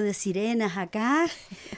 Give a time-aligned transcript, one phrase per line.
[0.00, 1.28] De sirenas acá.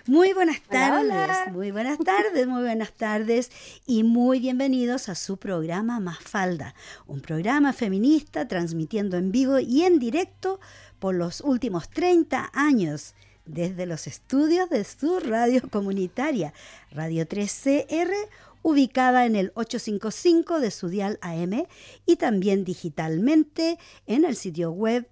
[0.06, 3.50] Muy buenas tardes, muy buenas tardes, muy buenas tardes
[3.88, 6.77] y muy bienvenidos a su programa Mafalda,
[7.08, 10.61] un programa feminista transmitiendo en vivo y en directo
[11.00, 13.16] por los últimos 30 años
[13.47, 16.55] desde los estudios de su radio comunitaria,
[16.92, 18.14] Radio 3CR,
[18.62, 21.66] ubicada en el 855 de su dial AM
[22.06, 25.08] y también digitalmente en el sitio web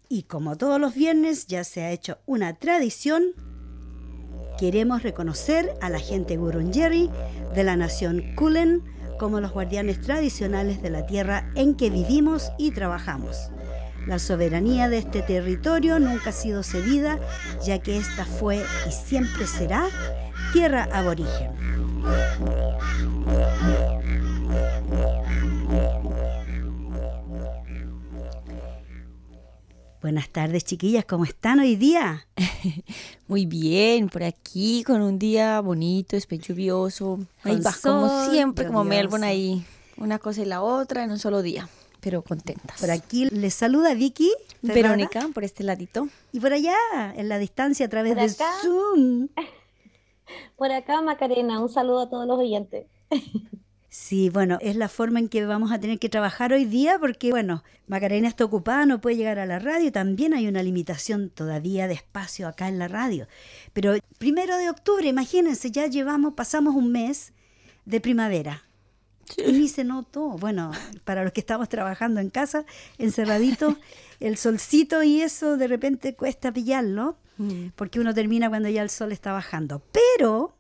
[0.10, 3.36] Y como todos los viernes ya se ha hecho una tradición,
[4.60, 7.12] queremos reconocer a la gente Gurungeri
[7.54, 8.84] de la nación Kulen
[9.18, 13.52] como los guardianes tradicionales de la tierra en que vivimos y trabajamos.
[14.08, 17.20] La soberanía de este territorio nunca ha sido cedida,
[17.64, 19.88] ya que esta fue y siempre será
[20.52, 21.52] tierra aborigen.
[30.02, 32.26] Buenas tardes, chiquillas, ¿cómo están hoy día?
[33.28, 37.20] Muy bien, por aquí con un día bonito, después lluvioso.
[37.44, 39.66] Ahí va, como siempre, como Melbourne ahí,
[39.98, 41.70] una cosa y la otra en un solo día,
[42.02, 42.80] pero contentas.
[42.80, 44.32] Por aquí les saluda Vicky.
[44.64, 46.10] Verónica, por este ladito.
[46.32, 46.76] Y por allá,
[47.16, 48.30] en la distancia, a través de
[48.62, 49.30] Zoom.
[50.58, 52.88] Por acá, Macarena, un saludo a todos los oyentes.
[53.94, 57.30] Sí, bueno, es la forma en que vamos a tener que trabajar hoy día porque,
[57.32, 61.90] bueno, Macarena está ocupada, no puede llegar a la radio, también hay una limitación todavía
[61.90, 63.28] de espacio acá en la radio.
[63.74, 67.34] Pero primero de octubre, imagínense, ya llevamos, pasamos un mes
[67.84, 68.64] de primavera.
[69.38, 70.38] Y ni se notó.
[70.38, 70.72] Bueno,
[71.04, 72.66] para los que estamos trabajando en casa,
[72.98, 73.76] encerraditos,
[74.22, 77.18] el solcito y eso de repente cuesta pillarlo,
[77.76, 79.82] porque uno termina cuando ya el sol está bajando.
[79.92, 80.56] Pero,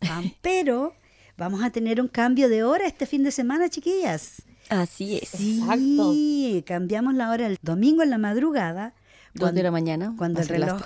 [0.42, 0.94] pero
[1.36, 4.42] vamos a tener un cambio de hora este fin de semana, chiquillas.
[4.68, 5.28] Así es.
[5.28, 8.94] Sí, cambiamos la hora el domingo en la madrugada.
[9.34, 10.14] Dos de la mañana.
[10.16, 10.82] Cuando el reloj,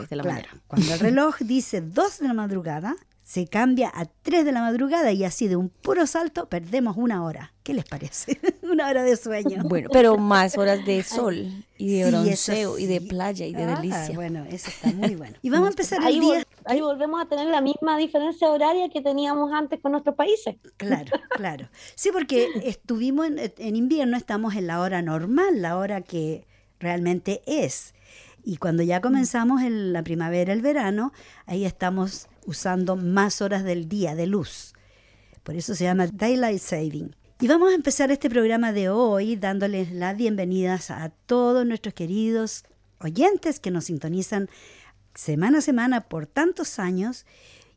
[0.66, 5.12] cuando el reloj dice dos de la madrugada, se cambia a 3 de la madrugada
[5.12, 7.52] y así de un puro salto perdemos una hora.
[7.62, 8.40] ¿Qué les parece?
[8.62, 9.62] una hora de sueño.
[9.62, 13.76] Bueno, pero más horas de sol y de bronceo y de playa y de Ah,
[13.76, 14.14] delicia.
[14.14, 15.36] Bueno, eso está muy bueno.
[15.42, 16.40] Y vamos a empezar Ahí, el día.
[16.40, 20.56] vol- ahí volvemos a tener la misma diferencia horaria que teníamos antes con nuestros países.
[20.76, 21.68] Claro, claro.
[21.94, 26.46] Sí, porque estuvimos en, en invierno, estamos en la hora normal, la hora que
[26.78, 27.94] realmente es.
[28.44, 31.12] Y cuando ya comenzamos en la primavera, el verano,
[31.46, 34.74] ahí estamos usando más horas del día de luz.
[35.42, 37.14] Por eso se llama Daylight Saving.
[37.42, 42.64] Y vamos a empezar este programa de hoy dándoles las bienvenidas a todos nuestros queridos
[42.98, 44.50] oyentes que nos sintonizan
[45.14, 47.24] semana a semana por tantos años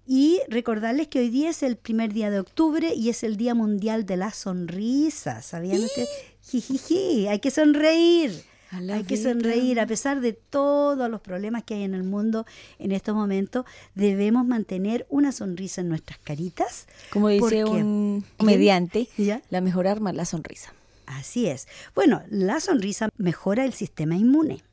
[0.06, 3.56] y recordarles que hoy día es el primer día de octubre y es el Día
[3.56, 5.42] Mundial de la Sonrisa.
[5.42, 6.10] ¿Sabían ustedes?
[6.42, 8.44] Jijiji, hay que sonreír.
[8.74, 12.46] Hay que sonreír a pesar de todos los problemas que hay en el mundo
[12.80, 13.66] en estos momentos.
[13.94, 16.88] Debemos mantener una sonrisa en nuestras caritas.
[17.12, 19.42] Como dice un comediante, ¿Ya?
[19.50, 20.74] la mejor arma es la sonrisa.
[21.06, 21.68] Así es.
[21.94, 24.64] Bueno, la sonrisa mejora el sistema inmune.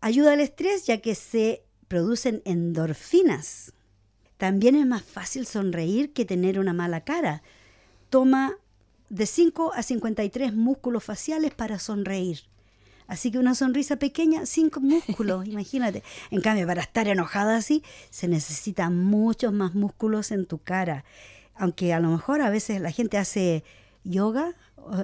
[0.00, 3.72] Ayuda al estrés ya que se producen endorfinas.
[4.38, 7.42] También es más fácil sonreír que tener una mala cara.
[8.08, 8.56] Toma
[9.10, 12.40] de 5 a 53 músculos faciales para sonreír.
[13.06, 16.02] Así que una sonrisa pequeña, cinco músculos, imagínate.
[16.30, 21.04] En cambio, para estar enojada así, se necesitan muchos más músculos en tu cara.
[21.54, 23.62] Aunque a lo mejor a veces la gente hace
[24.04, 24.54] yoga,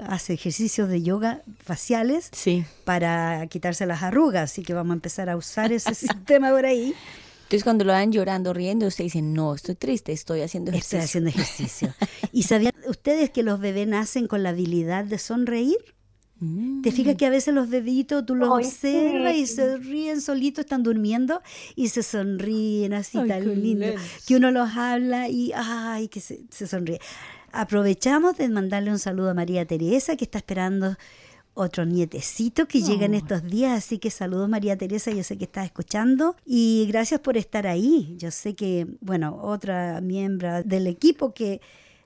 [0.08, 2.64] hace ejercicios de yoga faciales Sí.
[2.84, 4.50] para quitarse las arrugas.
[4.50, 6.94] Así que vamos a empezar a usar ese sistema por ahí.
[7.44, 11.04] Entonces cuando lo van llorando, riendo, usted dice, no, estoy triste, estoy haciendo Estoy ejercicio.
[11.04, 11.94] haciendo ejercicio.
[12.32, 15.78] ¿Y sabían ustedes que los bebés nacen con la habilidad de sonreír?
[16.40, 16.82] Mm.
[16.82, 20.64] ¿Te fijas que a veces los bebitos tú los Ay, observas y se ríen solitos,
[20.64, 21.42] están durmiendo
[21.74, 23.86] y se sonríen así Ay, tan lindo?
[24.26, 27.00] Que uno los habla y ay, que se, se sonríe.
[27.50, 30.96] Aprovechamos de mandarle un saludo a María Teresa que está esperando
[31.58, 35.44] otro nietecito que llega en estos días, así que saludos María Teresa, yo sé que
[35.44, 38.14] estás escuchando y gracias por estar ahí.
[38.16, 41.60] Yo sé que, bueno, otra miembro del equipo que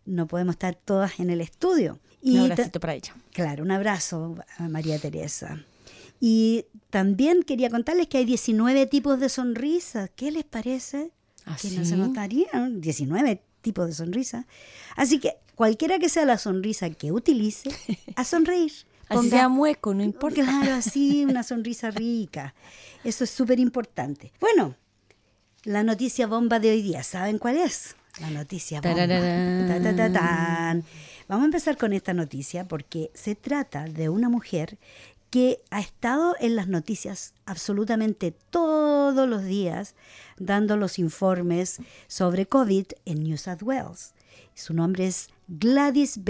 [0.06, 1.98] no podemos estar todas en el estudio.
[2.22, 3.14] Un ta- abracito para ella.
[3.32, 5.64] Claro, un abrazo a María Teresa.
[6.20, 10.10] Y también quería contarles que hay 19 tipos de sonrisas.
[10.14, 11.10] ¿Qué les parece?
[11.46, 14.44] ¿Ah, que no se notarían 19 tipos de sonrisas.
[14.96, 17.70] Así que cualquiera que sea la sonrisa que utilice,
[18.16, 18.72] a sonreír.
[19.08, 20.42] Así Ponga- sea mueco, no importa.
[20.42, 22.54] Claro, así, una sonrisa rica.
[23.02, 24.32] Eso es súper importante.
[24.40, 24.76] Bueno,
[25.64, 27.02] la noticia bomba de hoy día.
[27.02, 27.96] ¿Saben cuál es?
[28.20, 28.94] La noticia bomba.
[31.28, 34.78] Vamos a empezar con esta noticia porque se trata de una mujer
[35.30, 39.94] que ha estado en las noticias absolutamente todos los días
[40.36, 44.14] dando los informes sobre COVID en New South Wales.
[44.54, 46.20] Su nombre es Gladys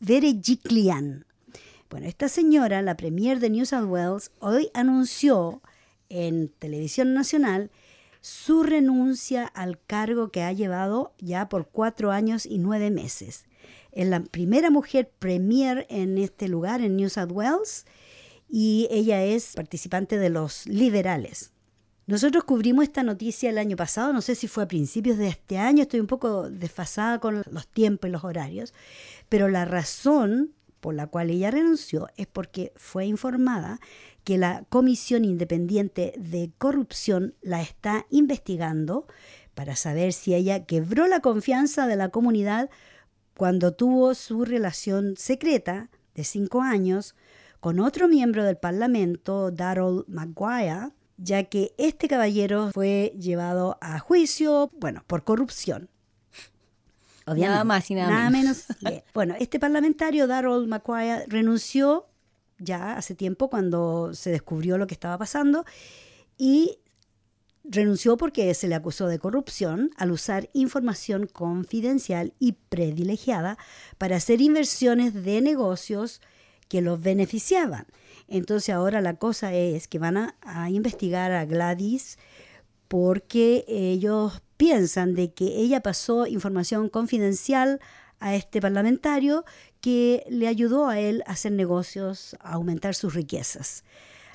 [0.00, 1.24] Berejiklian.
[1.90, 5.62] Bueno, esta señora, la premier de New South Wales, hoy anunció
[6.08, 7.70] en televisión nacional
[8.22, 13.44] su renuncia al cargo que ha llevado ya por cuatro años y nueve meses.
[13.90, 17.84] Es la primera mujer premier en este lugar, en New South Wales,
[18.48, 21.52] y ella es participante de los liberales.
[22.06, 25.58] Nosotros cubrimos esta noticia el año pasado, no sé si fue a principios de este
[25.58, 28.72] año, estoy un poco desfasada con los tiempos y los horarios,
[29.28, 33.80] pero la razón por la cual ella renunció es porque fue informada
[34.24, 39.06] que la Comisión Independiente de Corrupción la está investigando
[39.54, 42.70] para saber si ella quebró la confianza de la comunidad
[43.36, 47.14] cuando tuvo su relación secreta de cinco años
[47.60, 54.70] con otro miembro del Parlamento, Darrell Maguire, ya que este caballero fue llevado a juicio,
[54.78, 55.88] bueno, por corrupción.
[57.26, 58.66] nada más y nada, menos.
[59.14, 62.06] bueno, este parlamentario, Darrell Maguire, renunció
[62.62, 65.64] ya hace tiempo cuando se descubrió lo que estaba pasando
[66.38, 66.78] y
[67.64, 73.56] Renunció porque se le acusó de corrupción al usar información confidencial y privilegiada
[73.98, 76.20] para hacer inversiones de negocios
[76.68, 77.86] que los beneficiaban.
[78.26, 82.18] Entonces ahora la cosa es que van a, investigar a Gladys
[82.88, 87.78] porque ellos piensan de que ella pasó información confidencial
[88.18, 89.44] a este parlamentario
[89.82, 93.84] que le ayudó a él a hacer negocios, a aumentar sus riquezas.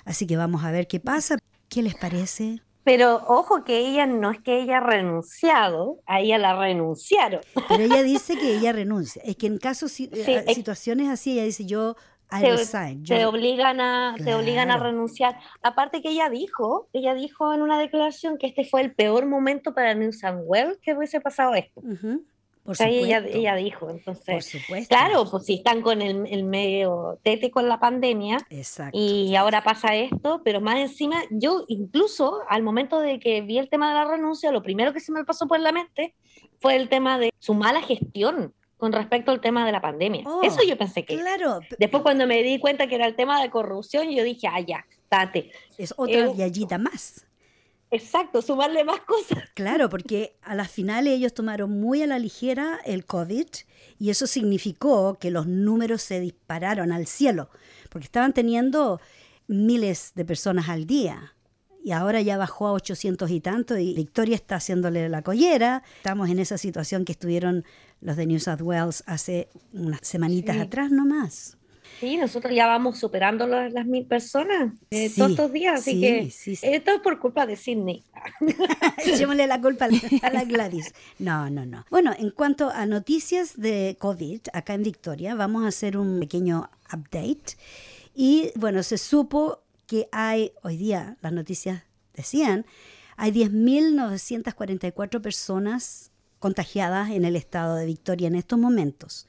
[0.05, 1.37] Así que vamos a ver qué pasa.
[1.69, 2.61] ¿Qué les parece?
[2.83, 7.41] Pero ojo que ella no es que ella ha renunciado, a ella la renunciaron.
[7.67, 9.21] Pero ella dice que ella renuncia.
[9.25, 11.95] Es que en casos, eh, situaciones así, ella dice yo
[12.29, 13.03] I te, resign.
[13.03, 15.37] Te obligan a, te obligan a renunciar.
[15.61, 19.73] Aparte que ella dijo, ella dijo en una declaración que este fue el peor momento
[19.73, 21.81] para New South Wales que hubiese pasado esto.
[22.67, 24.57] Por ella, ella, dijo, entonces,
[24.89, 28.45] claro, pues si están con el, medio tete con la pandemia
[28.91, 33.69] y ahora pasa esto, pero más encima, yo incluso al momento de que vi el
[33.69, 36.13] tema de la renuncia, lo primero que se me pasó por la mente
[36.59, 40.23] fue el tema de su mala gestión con respecto al tema de la pandemia.
[40.25, 41.17] Oh, Eso yo pensé que.
[41.17, 41.61] Claro.
[41.79, 44.85] Después cuando me di cuenta que era el tema de corrupción, yo dije, ah, ya,
[45.09, 45.51] date.
[45.77, 47.26] Es otra eh, más.
[47.91, 49.43] Exacto, sumarle más cosas.
[49.53, 53.47] Claro, porque a las finales ellos tomaron muy a la ligera el COVID
[53.97, 57.49] y eso significó que los números se dispararon al cielo,
[57.89, 59.01] porque estaban teniendo
[59.47, 61.33] miles de personas al día.
[61.83, 65.83] Y ahora ya bajó a 800 y tanto y Victoria está haciéndole la collera.
[65.97, 67.63] Estamos en esa situación que estuvieron
[68.01, 71.56] los de New South Wales hace unas semanitas atrás nomás.
[71.99, 76.91] Sí, nosotros ya vamos superando las, mil personas eh, todos estos días, así que esto
[76.91, 78.03] es por culpa de Sydney.
[79.05, 79.87] Echémosle la culpa
[80.21, 80.93] a la Gladys.
[81.17, 81.85] No, no, no.
[81.89, 86.69] Bueno, en cuanto a noticias de COVID, acá en Victoria, vamos a hacer un pequeño
[86.93, 87.57] update.
[88.13, 92.65] Y bueno, se supo que hay, hoy día las noticias decían,
[93.15, 99.27] hay 10.944 personas contagiadas en el estado de Victoria en estos momentos.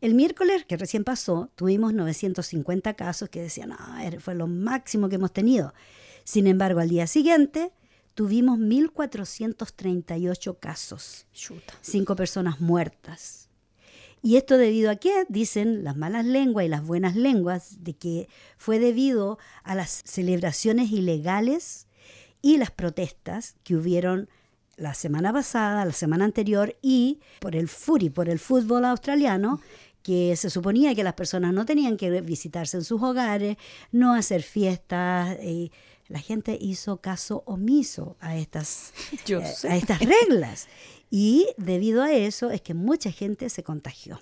[0.00, 5.16] El miércoles que recién pasó, tuvimos 950 casos que decían, ah, fue lo máximo que
[5.16, 5.72] hemos tenido.
[6.24, 7.72] Sin embargo, al día siguiente
[8.14, 11.26] tuvimos 1.438 casos,
[11.80, 13.48] cinco personas muertas.
[14.22, 15.24] Y esto debido a qué?
[15.28, 20.90] Dicen las malas lenguas y las buenas lenguas, de que fue debido a las celebraciones
[20.90, 21.86] ilegales
[22.42, 24.28] y las protestas que hubieron
[24.76, 29.60] la semana pasada, la semana anterior y por el furi, por el fútbol australiano,
[30.06, 33.56] que se suponía que las personas no tenían que visitarse en sus hogares,
[33.90, 35.36] no hacer fiestas.
[35.42, 35.72] Y
[36.06, 38.92] la gente hizo caso omiso a estas,
[39.28, 40.68] eh, a estas reglas.
[41.10, 44.20] Y debido a eso es que mucha gente se contagió.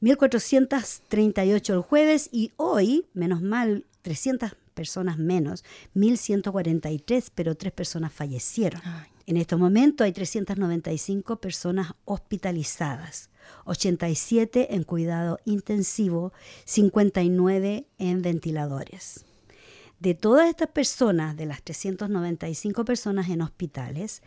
[0.00, 8.82] 1438 el jueves y hoy, menos mal, 300 personas menos, 1143, pero tres personas fallecieron.
[9.26, 13.30] En estos momentos hay 395 personas hospitalizadas.
[13.64, 16.32] 87 en cuidado intensivo,
[16.64, 19.24] 59 en ventiladores.
[20.00, 24.22] De todas estas personas, de las 395 personas en hospitales,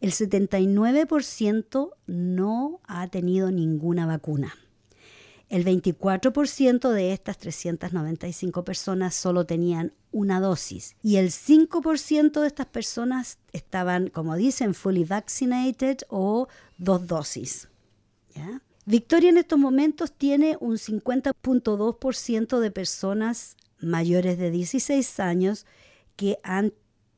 [0.00, 4.54] el 79% no ha tenido ninguna vacuna.
[5.50, 12.66] El 24% de estas 395 personas solo tenían una dosis y el 5% de estas
[12.66, 16.46] personas estaban, como dicen, fully vaccinated o
[16.78, 17.68] dos dosis.
[18.86, 25.66] Victoria en estos momentos tiene un 50.2% de personas mayores de 16 años
[26.14, 26.72] que han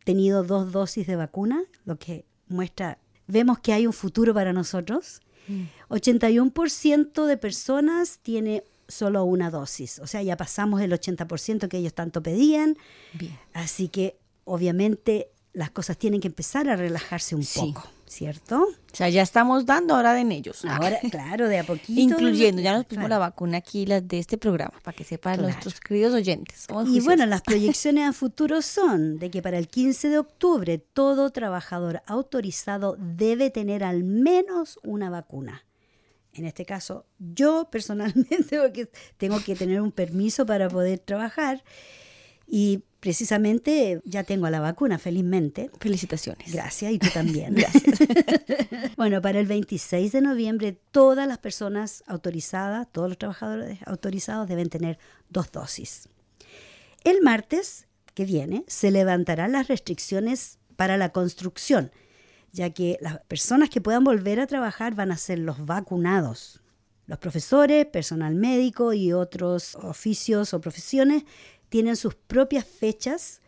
[0.05, 5.21] tenido dos dosis de vacuna, lo que muestra, vemos que hay un futuro para nosotros
[5.89, 11.95] 81% de personas tiene solo una dosis, o sea, ya pasamos el 80% que ellos
[11.95, 12.77] tanto pedían.
[13.53, 17.89] Así que obviamente las cosas tienen que empezar a relajarse un poco.
[18.13, 18.63] ¿Cierto?
[18.63, 20.65] O sea, ya estamos dando hora en ellos.
[20.67, 22.01] Ahora, claro, de a poquito.
[22.01, 25.81] Incluyendo, ya nos pusimos la vacuna aquí, las de este programa, para que sepan nuestros
[25.81, 26.67] queridos oyentes.
[26.87, 31.31] y bueno, las proyecciones a futuro son de que para el 15 de octubre todo
[31.31, 35.65] trabajador autorizado debe tener al menos una vacuna.
[36.35, 41.65] En este caso, yo personalmente, porque tengo que tener un permiso para poder trabajar,
[42.55, 45.71] y precisamente ya tengo la vacuna, felizmente.
[45.81, 46.53] Felicitaciones.
[46.53, 47.55] Gracias, y tú también.
[47.57, 48.01] Gracias.
[48.99, 54.69] bueno, para el 26 de noviembre, todas las personas autorizadas, todos los trabajadores autorizados deben
[54.69, 54.99] tener
[55.31, 56.11] dos dosis.
[57.05, 61.91] El martes que viene se levantarán las restricciones para la construcción,
[62.53, 66.63] ya que las personas que puedan volver a trabajar van a ser los vacunados.
[67.07, 71.25] Los profesores, personal médico y otros oficios o profesiones
[71.73, 73.41] tienen sus propias fechas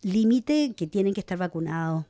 [0.00, 2.04] límite que tienen que estar vacunados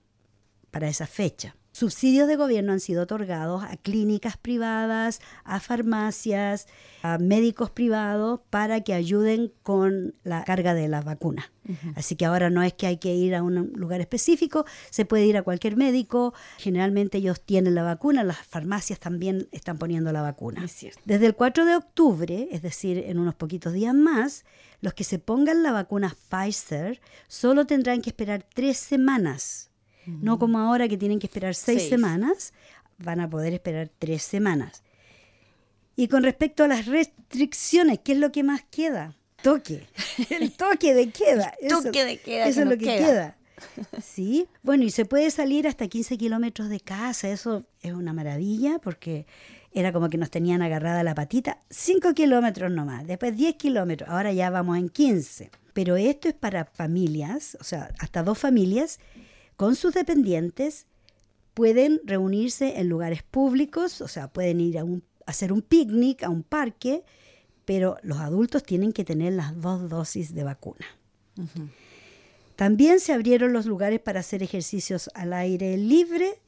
[0.70, 1.56] para esa fecha.
[1.76, 6.68] Subsidios de gobierno han sido otorgados a clínicas privadas, a farmacias,
[7.02, 11.50] a médicos privados para que ayuden con la carga de las vacunas.
[11.94, 15.26] Así que ahora no es que hay que ir a un lugar específico, se puede
[15.26, 16.32] ir a cualquier médico.
[16.56, 20.62] Generalmente ellos tienen la vacuna, las farmacias también están poniendo la vacuna.
[21.04, 24.46] Desde el 4 de octubre, es decir, en unos poquitos días más,
[24.80, 29.68] los que se pongan la vacuna Pfizer solo tendrán que esperar tres semanas
[30.06, 32.52] no como ahora que tienen que esperar seis, semanas,
[32.98, 34.82] van a poder esperar tres semanas.
[35.96, 39.14] Y con respecto a las restricciones, ¿qué es lo que más queda?
[39.42, 39.86] Toque.
[40.30, 41.54] El toque de queda.
[41.68, 42.46] toque de queda.
[42.46, 43.36] Eso es lo que queda.
[44.02, 48.78] Sí, bueno, y se puede salir hasta 15 kilómetros de casa, eso es una maravilla
[48.78, 49.26] porque
[49.72, 54.32] era como que nos tenían agarrada la patita, 5 kilómetros nomás, después 10 kilómetros, ahora
[54.32, 55.50] ya vamos en 15.
[55.72, 58.98] Pero esto es para familias, o sea, hasta dos familias
[59.56, 60.86] con sus dependientes
[61.54, 64.84] pueden reunirse en lugares públicos, o sea, pueden ir a,
[65.26, 67.02] hacer un picnic a un parque,
[67.64, 70.86] pero los adultos tienen que tener las dos dosis de vacuna.
[72.56, 76.38] También se abrieron los lugares para hacer ejercicios al aire libre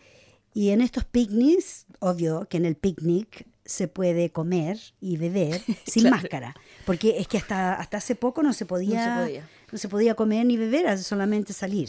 [0.54, 6.08] y en estos picnics, obvio que en el picnic se puede comer y beber sin
[6.08, 6.54] máscara,
[6.86, 9.88] porque es que hasta, hasta hace poco no se podía, no se podía, no se
[9.88, 11.88] podía comer ni beber, solamente salir.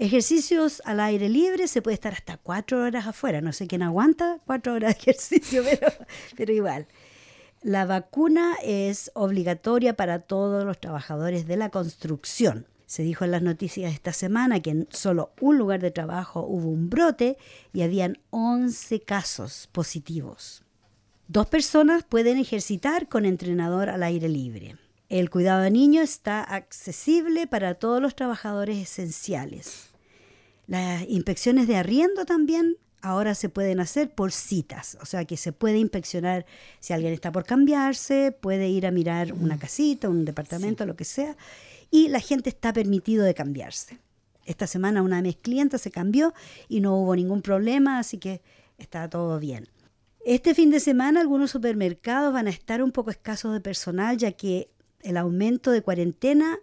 [0.00, 3.40] Ejercicios al aire libre, se puede estar hasta cuatro horas afuera.
[3.40, 5.88] No sé quién aguanta cuatro horas de ejercicio, pero,
[6.36, 6.86] pero igual.
[7.62, 12.66] La vacuna es obligatoria para todos los trabajadores de la construcción.
[12.86, 16.68] Se dijo en las noticias esta semana que en solo un lugar de trabajo hubo
[16.68, 17.36] un brote
[17.72, 20.62] y habían 11 casos positivos.
[21.26, 24.76] Dos personas pueden ejercitar con entrenador al aire libre.
[25.08, 29.87] El cuidado de niños está accesible para todos los trabajadores esenciales.
[30.68, 35.52] Las inspecciones de arriendo también ahora se pueden hacer por citas, o sea que se
[35.52, 36.44] puede inspeccionar
[36.78, 39.58] si alguien está por cambiarse, puede ir a mirar una mm.
[39.58, 41.38] casita, un departamento, lo que sea,
[41.90, 43.98] y la gente está permitido de cambiarse.
[44.44, 46.34] Esta semana una de mis clientes se cambió
[46.68, 48.42] y no hubo ningún problema, así que
[48.76, 49.68] está todo bien.
[50.26, 54.32] Este fin de semana algunos supermercados van a estar un poco escasos de personal ya
[54.32, 54.68] que
[55.00, 56.58] el aumento de cuarentena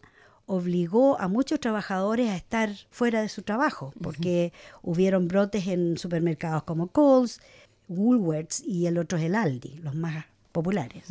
[0.45, 6.63] obligó a muchos trabajadores a estar fuera de su trabajo, porque hubieron brotes en supermercados
[6.63, 7.39] como Coles,
[7.87, 11.05] Woolworths y el otro es el Aldi, los más populares.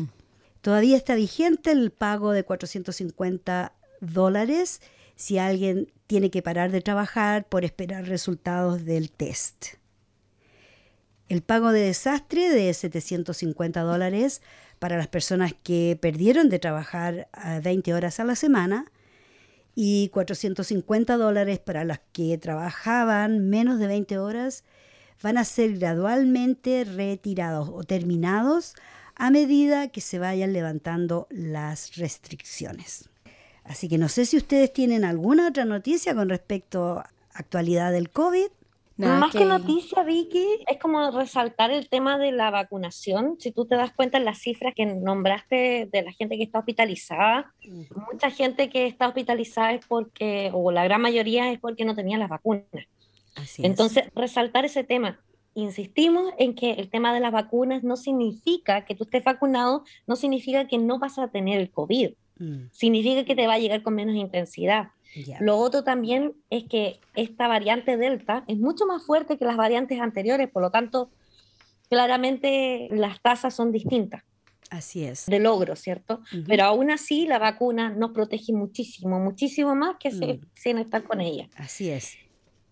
[0.60, 4.80] Todavía está vigente el pago de 450 dólares
[5.16, 9.66] si alguien tiene que parar de trabajar por esperar resultados del test.
[11.28, 14.42] El pago de desastre de 750 dólares
[14.78, 18.86] para las personas que perdieron de trabajar a 20 horas a la semana
[19.74, 24.64] y 450 dólares para las que trabajaban menos de 20 horas
[25.22, 28.74] van a ser gradualmente retirados o terminados
[29.16, 33.08] a medida que se vayan levantando las restricciones.
[33.64, 38.10] Así que no sé si ustedes tienen alguna otra noticia con respecto a actualidad del
[38.10, 38.48] COVID.
[38.96, 39.44] Más que...
[39.44, 43.36] noticia, Vicky, es como resaltar el tema de la vacunación.
[43.40, 46.60] Si tú te das cuenta en las cifras que nombraste de la gente que está
[46.60, 47.52] hospitalizada,
[48.10, 52.18] mucha gente que está hospitalizada es porque, o la gran mayoría es porque no tenía
[52.18, 52.66] las vacunas.
[53.58, 55.20] Entonces, resaltar ese tema.
[55.54, 60.16] Insistimos en que el tema de las vacunas no significa que tú estés vacunado, no
[60.16, 62.10] significa que no vas a tener el COVID.
[62.38, 62.66] Mm.
[62.72, 64.88] Significa que te va a llegar con menos intensidad.
[65.40, 70.00] Lo otro también es que esta variante Delta es mucho más fuerte que las variantes
[70.00, 71.10] anteriores, por lo tanto,
[71.88, 74.22] claramente las tasas son distintas.
[74.70, 75.26] Así es.
[75.26, 76.20] De logro, ¿cierto?
[76.48, 80.40] Pero aún así la vacuna nos protege muchísimo, muchísimo más que si, mm.
[80.54, 81.48] sin estar con ella.
[81.56, 82.16] Así es.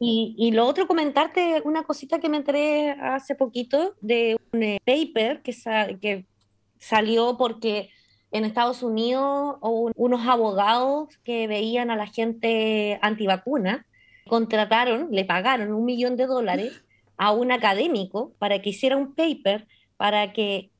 [0.01, 4.81] Y, y, lo otro, comentarte una cosita que me enteré hace poquito de un eh,
[4.85, 5.55] paper que,
[6.01, 6.27] que
[6.81, 7.91] salió porque
[8.33, 13.87] en Estados Unidos unos abogados que veían a la gente antivacuna,
[14.27, 16.83] contrataron, le pagaron un millón de dólares
[17.19, 20.71] a un académico para que hiciera un paper para que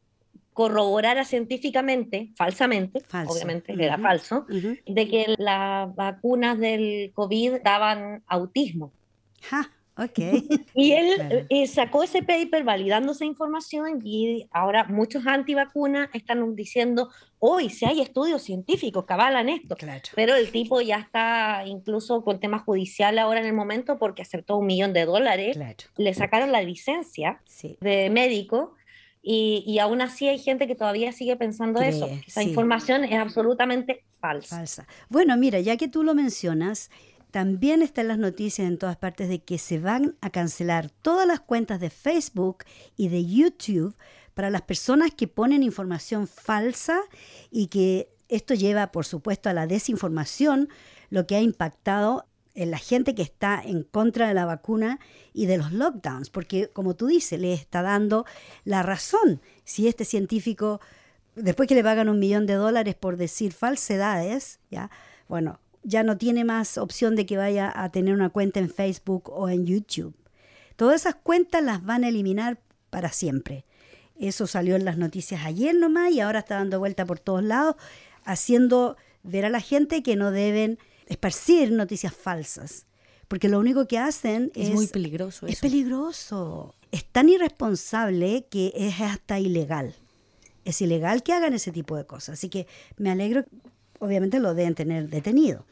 [0.55, 8.93] corroborara científicamente, falsamente, obviamente era falso, de que las vacunas del COVID daban autismo.
[9.97, 10.49] Okay.
[10.75, 17.11] y él eh, sacó ese paper validando esa información y ahora muchos antivacunas están diciendo,
[17.39, 19.77] hoy si hay estudios científicos que avalan esto,
[20.15, 24.57] pero el tipo ya está incluso con temas judiciales ahora en el momento porque aceptó
[24.57, 25.59] un millón de dólares,
[25.97, 27.43] le sacaron la licencia
[27.81, 28.75] de médico
[29.25, 34.05] y, y, aún así hay gente que todavía sigue pensando eso, esa información es absolutamente
[34.21, 34.57] falsa.
[34.57, 34.87] Falsa.
[35.11, 36.91] Bueno, mira, ya que tú lo mencionas,
[37.33, 41.41] también están las noticias en todas partes de que se van a cancelar todas las
[41.41, 42.65] cuentas de Facebook
[42.95, 43.97] y de YouTube
[44.35, 47.01] para las personas que ponen información falsa
[47.51, 50.69] y que esto lleva, por supuesto, a la desinformación,
[51.09, 55.01] lo que ha impactado en la gente que está en contra de la vacuna
[55.33, 58.27] y de los lockdowns, porque como tú dices, le está dando
[58.65, 59.41] la razón.
[59.65, 60.83] Si este científico,
[61.35, 64.91] después que le pagan un millón de dólares por decir falsedades, ya,
[65.29, 69.31] bueno, ya no tiene más opción de que vaya a tener una cuenta en Facebook
[69.31, 70.15] o en YouTube.
[70.77, 73.65] Todas esas cuentas las van a eliminar para siempre.
[74.19, 77.77] Eso salió en las noticias ayer nomás y ahora está dando vuelta por todos lados,
[78.25, 82.87] haciendo ver a la gente que no deben esparcir noticias falsas.
[83.29, 84.69] Porque lo único que hacen es...
[84.69, 85.47] Es muy peligroso.
[85.47, 86.75] Es peligroso.
[86.91, 89.95] Es tan irresponsable que es hasta ilegal.
[90.65, 92.35] Es ilegal que hagan ese tipo de cosas.
[92.35, 92.67] Así que
[92.99, 93.45] me alegro
[94.03, 95.65] obviamente lo deben tener detenido.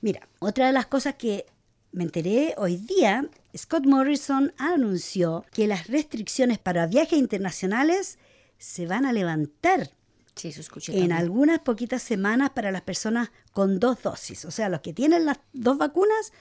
[0.00, 1.46] Mira, otra de las cosas que
[1.92, 8.18] me enteré hoy día, Scott Morrison anunció que las restricciones para viajes internacionales
[8.58, 9.90] se van a levantar
[10.34, 14.44] sí, eso en algunas poquitas semanas para las personas con dos dosis.
[14.44, 16.32] O sea, los que tienen las dos vacunas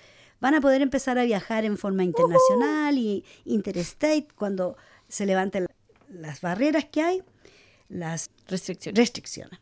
[0.41, 4.77] van a poder empezar a viajar en forma internacional y interstate cuando
[5.07, 5.67] se levanten
[6.09, 7.23] las barreras que hay,
[7.87, 8.97] las restricciones.
[8.97, 9.59] restricciones.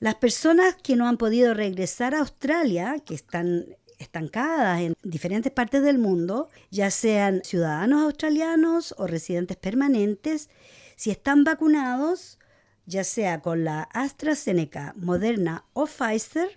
[0.00, 3.66] Las personas que no han podido regresar a Australia, que están
[3.98, 10.48] estancadas en diferentes partes del mundo, ya sean ciudadanos australianos o residentes permanentes,
[10.96, 12.38] si están vacunados,
[12.86, 16.48] ya sea con la AstraZeneca, Moderna o Pfizer,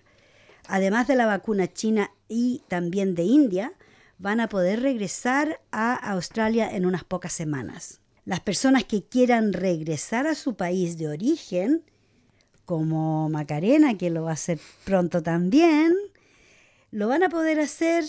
[0.69, 3.73] además de la vacuna china y también de India,
[4.19, 7.99] van a poder regresar a Australia en unas pocas semanas.
[8.23, 11.83] Las personas que quieran regresar a su país de origen
[12.65, 15.93] como Macarena, que lo va a hacer pronto también,
[16.91, 18.03] lo van a poder hacer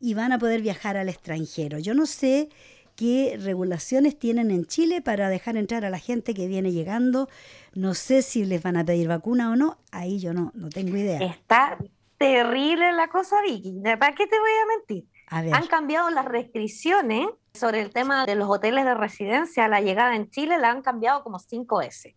[0.00, 1.78] y van a poder viajar al extranjero.
[1.78, 2.48] Yo no sé
[2.96, 7.28] qué regulaciones tienen en Chile para dejar entrar a la gente que viene llegando.
[7.74, 9.78] No sé si les van a pedir vacuna o no.
[9.92, 11.20] Ahí yo no, no tengo idea.
[11.20, 11.78] Está
[12.18, 13.80] terrible la cosa, Vicky.
[13.82, 15.08] ¿Para qué te voy a mentir?
[15.28, 19.68] Han cambiado las restricciones sobre el tema de los hoteles de residencia.
[19.68, 22.14] La llegada en Chile la han cambiado como cinco veces.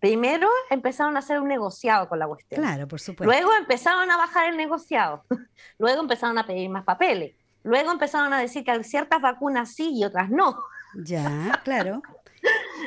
[0.00, 2.62] Primero empezaron a hacer un negociado con la cuestión.
[2.62, 3.30] Claro, por supuesto.
[3.30, 5.24] Luego empezaron a bajar el negociado.
[5.78, 7.36] Luego empezaron a pedir más papeles.
[7.62, 10.56] Luego empezaron a decir que ciertas vacunas sí y otras no.
[10.94, 12.00] Ya, claro.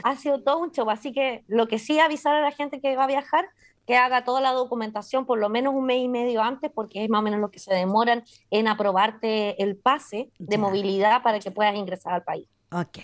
[0.03, 0.89] ha sido todo un show.
[0.89, 3.45] Así que lo que sí avisar a la gente que va a viajar,
[3.85, 7.09] que haga toda la documentación por lo menos un mes y medio antes, porque es
[7.11, 11.51] más o menos lo que se demoran en aprobarte el pase de movilidad para que
[11.51, 12.47] puedas ingresar al país.
[12.71, 12.99] Ok.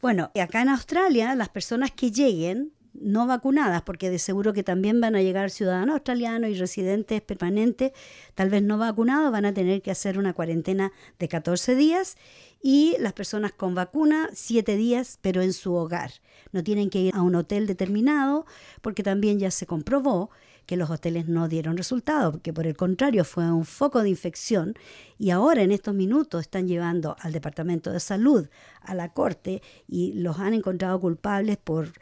[0.00, 4.62] Bueno, y acá en Australia, las personas que lleguen no vacunadas, porque de seguro que
[4.62, 7.92] también van a llegar ciudadanos australianos y residentes permanentes,
[8.34, 12.16] tal vez no vacunados, van a tener que hacer una cuarentena de 14 días
[12.62, 16.12] y las personas con vacuna 7 días, pero en su hogar.
[16.52, 18.46] No tienen que ir a un hotel determinado,
[18.82, 20.30] porque también ya se comprobó
[20.66, 24.74] que los hoteles no dieron resultado, porque por el contrario fue un foco de infección
[25.18, 28.48] y ahora en estos minutos están llevando al Departamento de Salud
[28.80, 31.92] a la Corte y los han encontrado culpables por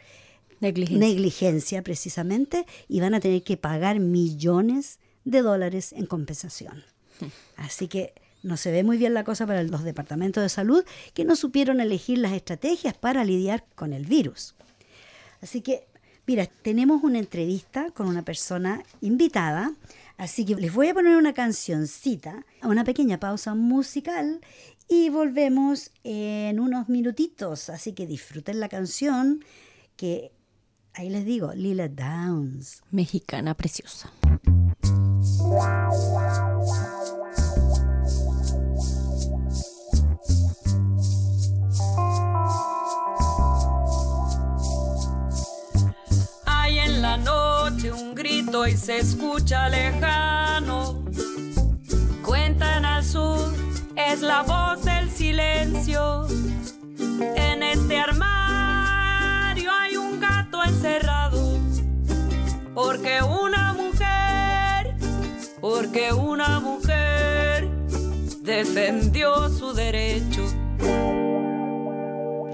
[0.61, 1.83] negligencia.
[1.83, 6.85] precisamente y van a tener que pagar millones de dólares en compensación.
[7.21, 7.27] Hmm.
[7.57, 11.25] Así que no se ve muy bien la cosa para los departamentos de salud que
[11.25, 14.55] no supieron elegir las estrategias para lidiar con el virus.
[15.43, 15.87] Así que,
[16.27, 19.73] mira, tenemos una entrevista con una persona invitada,
[20.17, 24.41] así que les voy a poner una cancioncita, una pequeña pausa musical
[24.89, 29.45] y volvemos en unos minutitos, así que disfruten la canción
[29.97, 30.33] que
[31.01, 32.83] Ahí les digo, Lila Downs.
[32.91, 34.11] Mexicana preciosa.
[46.45, 51.03] Hay en la noche un grito y se escucha lejano.
[52.23, 53.55] Cuentan al sur,
[53.97, 56.27] es la voz del silencio.
[57.37, 58.40] En este armario
[60.81, 61.59] encerrado.
[62.75, 64.95] Porque una mujer,
[65.61, 67.69] porque una mujer
[68.41, 70.43] defendió su derecho.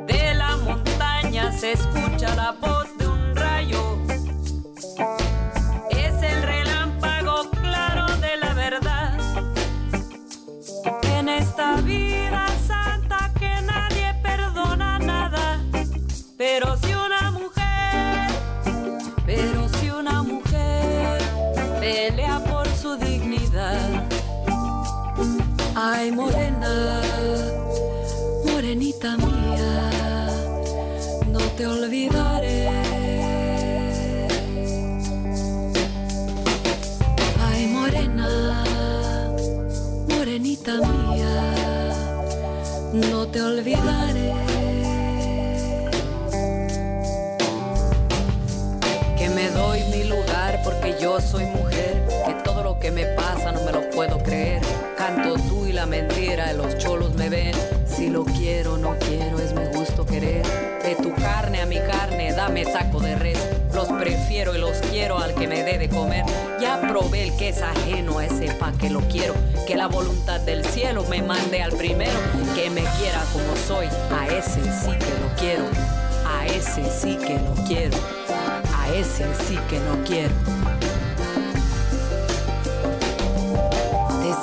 [0.07, 2.86] De la montaña se escucha la voz
[43.37, 44.33] te olvidaré.
[49.19, 51.67] Que me doy mi lugar porque yo soy mujer
[52.81, 54.63] que me pasa no me lo puedo creer.
[54.97, 57.55] Canto tú y la mentira, los cholos me ven.
[57.87, 60.45] Si lo quiero, no quiero, es mi gusto querer.
[60.83, 63.56] De tu carne a mi carne, dame taco de res.
[63.77, 66.25] Los prefiero y los quiero al que me dé de comer.
[66.59, 69.35] Ya probé el que es ajeno a ese pa' que lo quiero.
[69.67, 72.19] Que la voluntad del cielo me mande al primero.
[72.55, 73.87] Que me quiera como soy,
[74.19, 75.65] a ese sí que lo quiero.
[76.27, 77.99] A ese sí que lo quiero.
[78.79, 80.35] A ese sí que no quiero.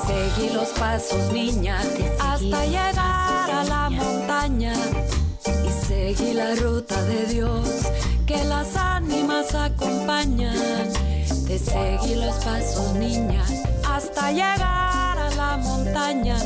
[0.05, 1.79] seguí los pasos, niña,
[2.19, 4.73] hasta llegar a la montaña.
[5.65, 7.87] Y seguí la ruta de Dios
[8.33, 10.91] que las ánimas acompañan.
[11.47, 13.43] Te seguí los pasos, niña,
[13.87, 16.37] hasta llegar a la montaña.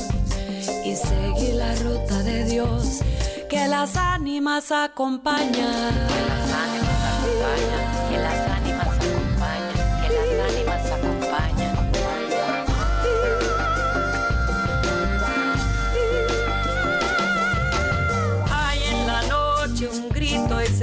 [0.84, 3.00] Y seguí la ruta de Dios
[3.50, 5.54] que las ánimas acompañan.
[5.54, 7.87] Que las ánimas acompañan,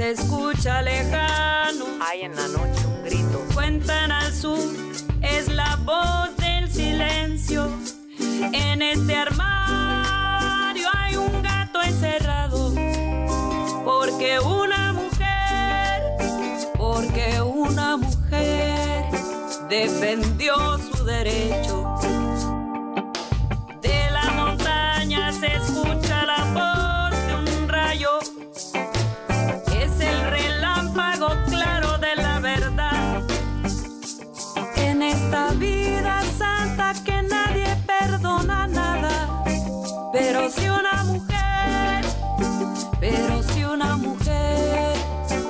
[0.05, 1.85] se escucha lejano.
[1.99, 3.43] Hay en la noche un grito.
[3.55, 4.59] Cuentan al sur,
[5.21, 7.71] es la voz del silencio.
[8.53, 12.71] En este armario hay un gato encerrado.
[13.83, 16.03] Porque una mujer,
[16.77, 19.05] porque una mujer
[19.69, 21.74] defendió su derecho.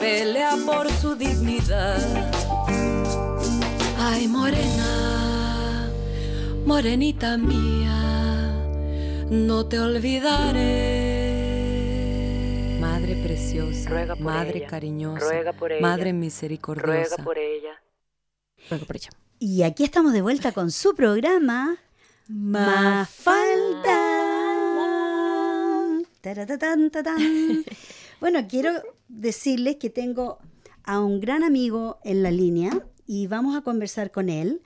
[0.06, 2.00] Pelea por su dignidad.
[3.98, 5.89] Ay, morena,
[6.65, 8.54] morenita mía,
[9.32, 10.62] no te olvidaré.
[12.80, 15.26] Madre preciosa, Madre cariñosa,
[15.82, 17.15] Madre misericordiosa.
[17.15, 17.82] Ruega por ella.
[18.70, 19.10] Ruega por ella.
[19.39, 21.78] Y aquí estamos de vuelta con su programa
[22.28, 24.12] Mafalda.
[28.20, 28.72] bueno, quiero
[29.08, 30.39] decirles que tengo
[30.84, 34.62] a un gran amigo en la línea y vamos a conversar con él.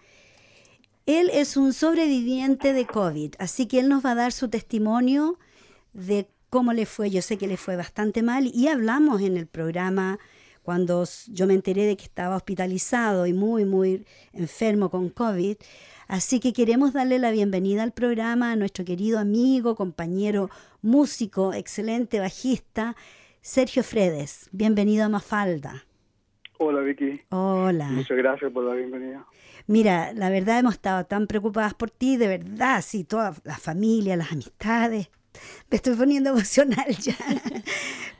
[1.05, 5.39] Él es un sobreviviente de COVID, así que él nos va a dar su testimonio
[5.93, 7.09] de cómo le fue.
[7.09, 10.19] Yo sé que le fue bastante mal y hablamos en el programa
[10.61, 15.57] cuando yo me enteré de que estaba hospitalizado y muy, muy enfermo con COVID.
[16.07, 20.49] Así que queremos darle la bienvenida al programa a nuestro querido amigo, compañero,
[20.81, 22.95] músico, excelente bajista,
[23.41, 24.49] Sergio Fredes.
[24.51, 25.85] Bienvenido a Mafalda.
[26.57, 27.21] Hola Vicky.
[27.29, 27.87] Hola.
[27.89, 29.25] Muchas gracias por la bienvenida.
[29.65, 34.17] Mira, la verdad hemos estado tan preocupadas por ti, de verdad, sí, toda la familia,
[34.17, 35.09] las amistades.
[35.71, 37.15] Me estoy poniendo emocional ya.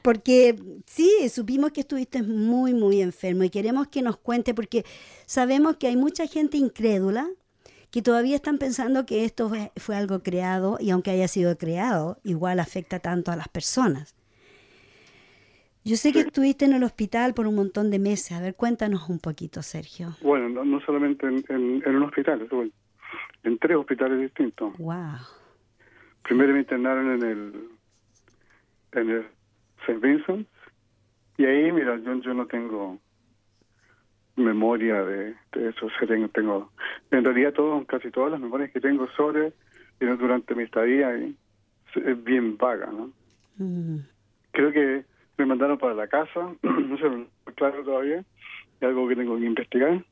[0.02, 0.56] Porque
[0.86, 4.86] sí, supimos que estuviste muy, muy enfermo y queremos que nos cuente, porque
[5.26, 7.28] sabemos que hay mucha gente incrédula
[7.92, 12.60] que todavía están pensando que esto fue algo creado y aunque haya sido creado, igual
[12.60, 14.16] afecta tanto a las personas.
[15.90, 18.38] Yo sé que estuviste en el hospital por un montón de meses.
[18.38, 20.10] A ver, cuéntanos un poquito, Sergio.
[20.22, 22.70] Bueno, no, solamente en, un hospital, estuve
[23.44, 24.78] en tres hospitales distintos.
[24.78, 25.18] Wow.
[26.22, 27.70] Primero me internaron en el
[28.92, 29.26] en el
[29.80, 29.98] St.
[29.98, 30.48] Vincent
[31.38, 33.00] y ahí, mira, yo, yo no tengo
[34.36, 35.88] memoria de, eso.
[36.08, 36.72] Tengo, tengo,
[37.10, 39.54] en realidad, todo, casi todas las memorias que tengo sobre
[40.00, 43.12] durante mi estadía es bien vaga, ¿no?
[43.58, 44.02] Mm.
[44.52, 45.10] Creo que
[45.44, 50.04] me mandaron para la casa, no sé, claro todavía, es algo que tengo que investigar.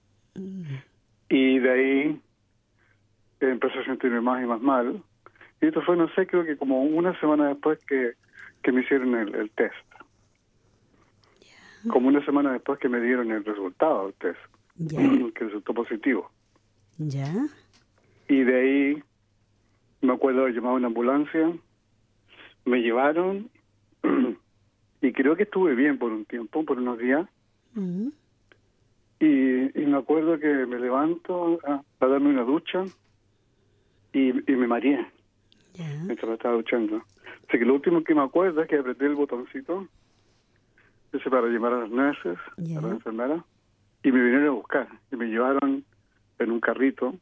[1.29, 2.21] Y de ahí
[3.39, 5.03] empecé a sentirme más y más mal.
[5.61, 8.13] Y esto fue, no sé, creo que como una semana después que,
[8.61, 9.75] que me hicieron el, test.
[11.89, 14.39] Como una semana después que me dieron el resultado del test,
[15.35, 16.31] que resultó positivo.
[16.97, 17.33] Ya.
[18.27, 19.03] Y de ahí
[20.01, 21.51] me acuerdo de llamar a una ambulancia,
[22.65, 23.49] me llevaron
[25.07, 27.27] y creo que estuve bien por un tiempo, por unos días.
[29.19, 32.83] y, me acuerdo que me levanto a, darme una ducha
[34.11, 35.07] y, me mareé
[35.77, 37.03] mientras me estaba duchando.
[37.47, 39.87] Así que lo último que me acuerdo es que apreté el botoncito
[41.13, 43.41] ese para llamar a las nurses, a las enfermeras,
[44.03, 45.85] y me vinieron a buscar y me llevaron
[46.39, 47.15] en un carrito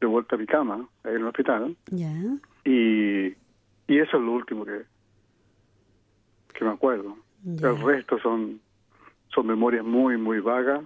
[0.00, 1.76] de vuelta a mi cama, ahí en el hospital.
[2.64, 3.26] Y,
[3.92, 4.93] y eso es lo último que,
[6.54, 7.16] que me acuerdo.
[7.44, 8.60] El resto son,
[9.34, 10.82] son memorias muy, muy vagas.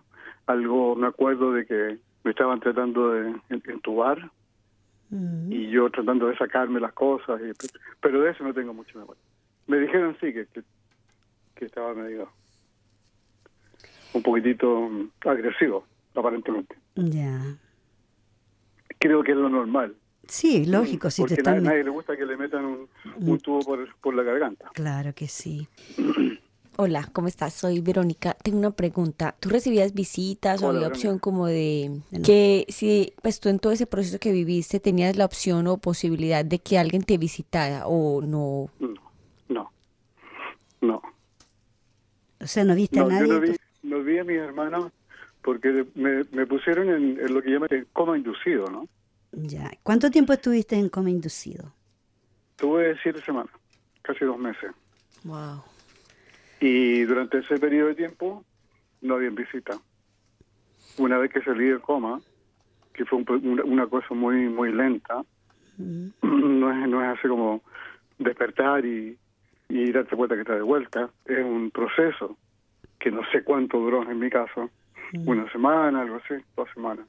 [0.46, 4.30] Algo me acuerdo de que me estaban tratando de entubar
[5.10, 5.52] mm.
[5.52, 7.40] y yo tratando de sacarme las cosas,
[8.00, 9.22] pero de eso no tengo mucha memoria.
[9.66, 10.46] Me dijeron sí que,
[11.54, 12.28] que, estaba medio
[14.14, 16.74] un poquitito agresivo, aparentemente.
[16.96, 17.40] Ya.
[18.98, 19.94] Creo que es lo normal.
[20.26, 21.10] Sí, lógico.
[21.10, 21.62] Si Porque te están...
[21.62, 24.70] nadie, le gusta que le metan un, un tubo por, por, la garganta.
[24.74, 25.68] Claro que sí.
[26.80, 27.54] Hola, ¿cómo estás?
[27.54, 28.34] Soy Verónica.
[28.34, 29.34] Tengo una pregunta.
[29.40, 33.86] ¿Tú recibías visitas o había opción como de que si, pues tú en todo ese
[33.86, 38.70] proceso que viviste tenías la opción o posibilidad de que alguien te visitara o no?
[39.48, 39.72] No,
[40.80, 41.02] no.
[42.40, 43.26] O sea, ¿no viste a nadie?
[43.26, 44.92] Yo no, vi, no vi a mis hermanos
[45.42, 48.86] porque me, me pusieron en, en, lo que llaman coma inducido, ¿no?
[49.32, 49.70] Ya.
[49.82, 51.72] ¿Cuánto tiempo estuviste en coma inducido?
[52.56, 53.52] Tuve siete semanas,
[54.02, 54.72] casi dos meses.
[55.24, 55.62] Wow.
[56.60, 58.44] Y durante ese periodo de tiempo
[59.02, 59.78] no había visita.
[60.98, 62.20] Una vez que salí del coma,
[62.92, 65.22] que fue una cosa muy muy lenta,
[65.76, 66.08] mm.
[66.22, 67.62] no, es, no es así como
[68.18, 69.16] despertar y,
[69.68, 72.36] y darte cuenta que está de vuelta, es un proceso
[72.98, 74.70] que no sé cuánto duró en mi caso,
[75.12, 75.28] mm.
[75.28, 77.06] una semana, algo así, dos semanas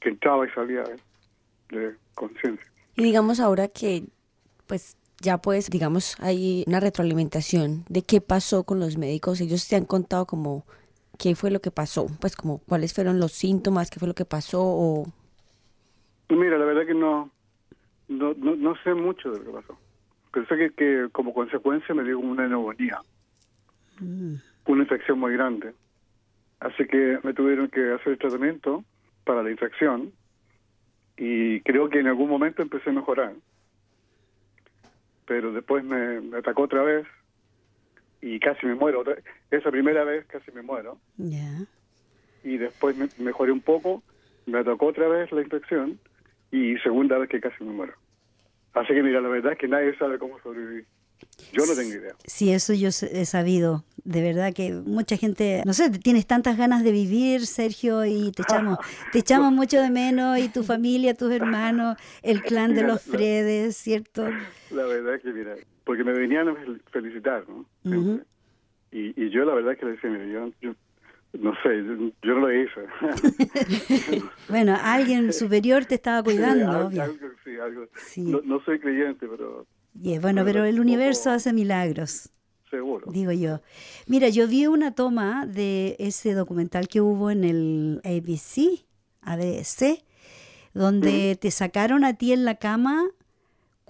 [0.00, 0.84] que entraba y salía
[1.70, 2.66] de, conciencia.
[2.96, 4.04] Y digamos ahora que
[4.66, 9.40] pues ya pues, digamos, hay una retroalimentación de qué pasó con los médicos.
[9.40, 10.64] Ellos te han contado como
[11.18, 14.24] qué fue lo que pasó, pues como cuáles fueron los síntomas, qué fue lo que
[14.24, 15.06] pasó o...
[16.30, 17.30] Mira, la verdad que no,
[18.08, 19.78] no, no, sé mucho de lo que pasó.
[20.32, 23.00] Pero sé que, que como consecuencia me dio una neumonía,
[23.98, 24.34] mm.
[24.66, 25.74] una infección muy grande.
[26.60, 28.84] Así que me tuvieron que hacer el tratamiento
[29.30, 30.12] para la infección
[31.16, 33.32] y creo que en algún momento empecé a mejorar.
[35.24, 37.06] Pero después me, atacó otra vez
[38.20, 39.04] y casi me muero.
[39.52, 40.98] Esa primera vez casi me muero.
[42.42, 44.02] Y después me, mejoré un poco,
[44.46, 46.00] me atacó otra vez la infección
[46.50, 47.94] y segunda vez que casi me muero.
[48.74, 50.86] Así que mira, la verdad es que nadie sabe cómo sobrevivir.
[51.52, 52.14] Yo no tengo idea.
[52.24, 53.84] Sí, eso yo he sabido.
[54.04, 58.42] De verdad que mucha gente, no sé, tienes tantas ganas de vivir, Sergio, y te
[58.42, 58.78] echamos,
[59.12, 63.76] te echamos mucho de menos, y tu familia, tus hermanos, el clan de los Fredes,
[63.76, 64.28] ¿cierto?
[64.70, 65.54] La verdad que, mira,
[65.84, 66.56] porque me venían a
[66.92, 67.66] felicitar, ¿no?
[68.92, 70.74] Y, y yo la verdad es que le decía, mire, yo,
[71.38, 71.84] no sé,
[72.22, 72.80] yo, no lo hice.
[74.48, 77.86] bueno, alguien superior te estaba cuidando, sí, algo, sí, algo.
[78.16, 79.66] No, no, soy creyente, pero...
[79.92, 82.30] bueno, pero el universo hace milagros.
[82.70, 83.10] Seguro.
[83.10, 83.60] Digo yo.
[84.06, 88.84] Mira, yo vi una toma de ese documental que hubo en el ABC,
[89.22, 90.04] ABC,
[90.72, 93.10] donde te sacaron a ti en la cama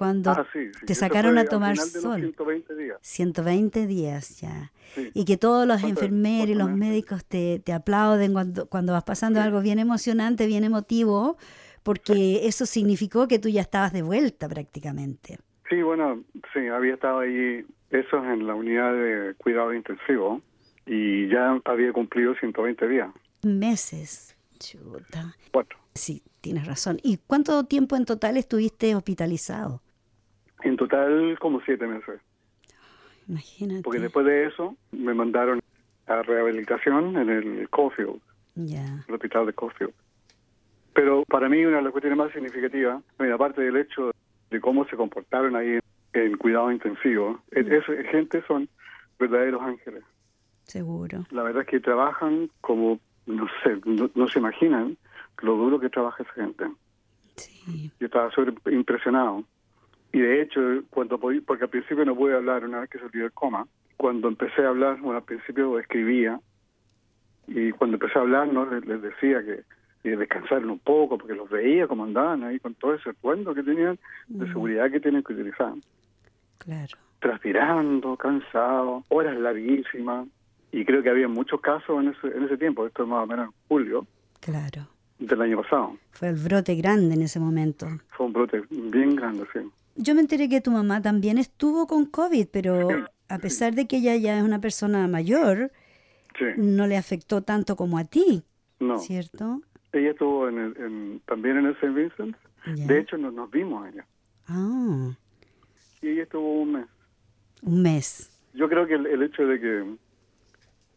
[0.00, 0.46] cuando ah,
[0.86, 2.20] te sacaron a tomar sol.
[2.20, 2.98] 120 días.
[3.02, 4.72] 120 días ya.
[5.12, 9.42] Y que todos los enfermeros y los médicos te, te aplauden cuando, cuando vas pasando
[9.42, 11.36] algo bien emocionante, bien emotivo,
[11.82, 15.38] porque eso significó que tú ya estabas de vuelta prácticamente.
[15.70, 20.42] Sí, bueno, sí, había estado ahí, eso en la unidad de cuidado intensivo,
[20.84, 23.08] y ya había cumplido 120 días.
[23.44, 24.36] Meses.
[24.58, 25.36] Chuta.
[25.52, 25.78] Cuatro.
[25.94, 26.98] Sí, tienes razón.
[27.02, 29.80] ¿Y cuánto tiempo en total estuviste hospitalizado?
[30.62, 32.20] En total como siete meses.
[33.28, 33.82] Imagínate.
[33.82, 35.60] Porque después de eso me mandaron
[36.06, 38.20] a rehabilitación en el Caulfield,
[38.56, 39.92] ya el hospital de Caulfield.
[40.92, 43.02] Pero para mí una de las cuestiones más significativas,
[43.32, 44.10] aparte del hecho
[44.50, 45.78] de cómo se comportaron ahí
[46.12, 48.10] en, cuidado intensivo, mm.
[48.10, 48.68] gente son
[49.18, 50.02] verdaderos ángeles.
[50.64, 51.24] Seguro.
[51.30, 54.96] La verdad es que trabajan como, no sé, no, se imaginan
[55.42, 56.64] lo duro que trabaja esa gente.
[57.36, 57.90] Sí.
[57.98, 59.44] Yo estaba súper impresionado.
[60.12, 60.60] Y de hecho,
[60.90, 64.62] cuando porque al principio no pude hablar una vez que salí del coma, cuando empecé
[64.62, 66.40] a hablar, bueno, al principio escribía,
[67.46, 69.64] y cuando empecé a hablar, no les, decía que,
[70.02, 73.98] descansaron un poco, porque los veía como andaban ahí con todo ese cuento que tenían
[74.28, 75.74] de seguridad que tienen que utilizar.
[76.58, 76.96] Claro.
[77.20, 80.26] Transpirando, cansado, horas larguísimas,
[80.72, 83.26] y creo que había muchos casos en ese, en ese tiempo, esto es más o
[83.26, 84.06] menos en julio.
[84.40, 84.88] Claro.
[85.18, 85.96] Del año pasado.
[86.12, 87.86] Fue el brote grande en ese momento.
[88.10, 89.60] Fue un brote bien grande, sí.
[89.96, 92.88] Yo me enteré que tu mamá también estuvo con COVID, pero
[93.28, 95.72] a pesar de que ella ya es una persona mayor,
[96.56, 98.44] no le afectó tanto como a ti,
[98.78, 98.98] no.
[98.98, 99.60] ¿cierto?
[99.92, 101.88] Ella estuvo en también en el St.
[101.88, 102.36] Vincent.
[102.66, 104.06] De hecho, nos, nos vimos ella.
[104.46, 105.12] Ah.
[106.02, 106.86] Y ella estuvo un mes.
[107.62, 108.30] Un mes.
[108.54, 109.96] Yo creo que el hecho de que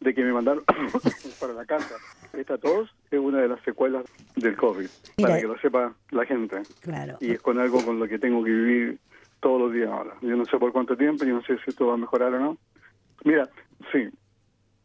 [0.04, 0.62] de que me mandaron
[1.40, 1.96] para la casa
[2.34, 4.04] esta tos es una de las secuelas
[4.36, 4.88] del COVID,
[5.20, 6.62] para que lo sepa la gente.
[6.80, 7.16] Claro.
[7.20, 8.98] Y es con algo con lo que tengo que vivir
[9.40, 10.16] todos los días ahora.
[10.20, 12.40] Yo no sé por cuánto tiempo, yo no sé si esto va a mejorar o
[12.40, 12.58] no.
[13.24, 13.48] Mira,
[13.92, 14.08] sí,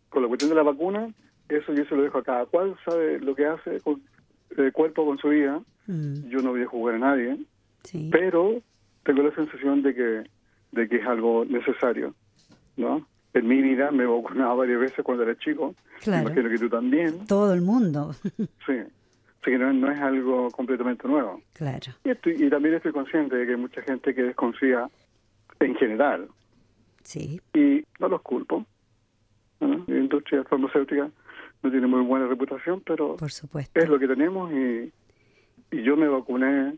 [0.09, 1.11] con la cuestión de la vacuna,
[1.49, 4.01] eso yo se lo dejo a cada cual, sabe lo que hace con
[4.57, 5.61] el cuerpo con su vida.
[5.87, 6.29] Mm.
[6.29, 7.37] Yo no voy a jugar a nadie,
[8.11, 8.61] pero
[9.03, 10.23] tengo la sensación de que,
[10.71, 12.13] de que es algo necesario,
[12.77, 13.05] ¿no?
[13.33, 15.75] en mi vida me he vacunado varias veces cuando era chico.
[16.01, 16.27] Claro.
[16.27, 17.25] Imagino que tú también.
[17.27, 18.13] Todo el mundo.
[18.65, 18.73] sí.
[19.41, 21.41] Así que no, es algo completamente nuevo.
[21.53, 21.93] Claro.
[22.03, 24.89] Y, estoy, y también estoy consciente de que hay mucha gente que desconfía
[25.59, 26.27] en general.
[27.03, 27.39] Sí.
[27.53, 28.65] Y no los culpo.
[29.59, 31.09] La industria farmacéutica
[31.61, 33.79] no tiene muy buena reputación, pero Por supuesto.
[33.79, 34.91] es lo que tenemos y,
[35.71, 36.77] y yo me vacuné,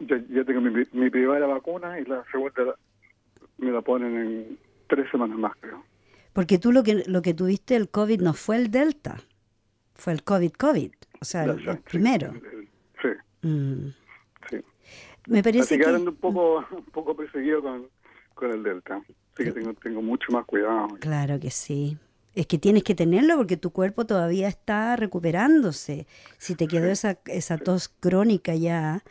[0.00, 2.74] ya, ya tengo mi, mi primera vacuna y la segunda
[3.58, 5.84] me la ponen en tres semanas más, creo.
[6.32, 9.18] Porque tú lo que, lo que tuviste el COVID no fue el Delta,
[9.94, 12.32] fue el COVID-COVID, o sea, el, primero.
[13.02, 13.08] Sí.
[13.46, 13.88] Mm.
[14.48, 14.56] sí.
[15.26, 17.88] Me parece Así que, un poco, un poco perseguido con,
[18.34, 19.02] con el Delta.
[19.34, 20.88] Así que tengo, tengo mucho más cuidado.
[21.00, 21.98] Claro que sí.
[22.34, 26.06] Es que tienes que tenerlo porque tu cuerpo todavía está recuperándose.
[26.38, 29.02] Si te quedó esa, esa tos crónica ya,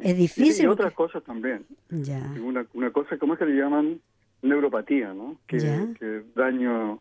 [0.00, 0.64] es difícil.
[0.64, 1.64] Y, otras cosas también.
[1.90, 2.22] Ya.
[2.42, 4.00] Una, una cosa, ¿cómo es que le llaman?
[4.42, 5.38] neuropatía, ¿no?
[5.46, 5.58] Que,
[5.98, 7.00] que daño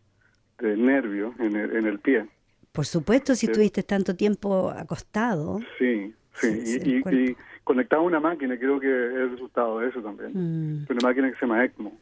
[0.60, 2.26] de nervio en el, en el pie.
[2.72, 5.60] Por supuesto, si estuviste tanto tiempo acostado.
[5.78, 10.02] Sí, sí, y, y, conectado a una máquina, creo que es el resultado de eso
[10.02, 10.32] también.
[10.34, 10.86] Mm.
[10.90, 11.94] Una máquina que se llama ECMO,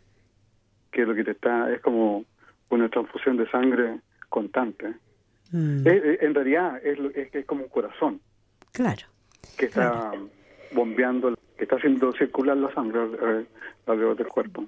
[0.92, 2.26] que lo que te está, es como
[2.70, 4.00] una transfusión de sangre
[4.30, 4.96] constante.
[5.50, 5.88] Mm.
[5.88, 8.20] en realidad es, es, es como un corazón.
[8.74, 9.06] Claro.
[9.58, 10.12] Que está
[10.74, 13.00] bombeando, que está haciendo circular la sangre
[13.86, 14.66] alrededor del cuerpo.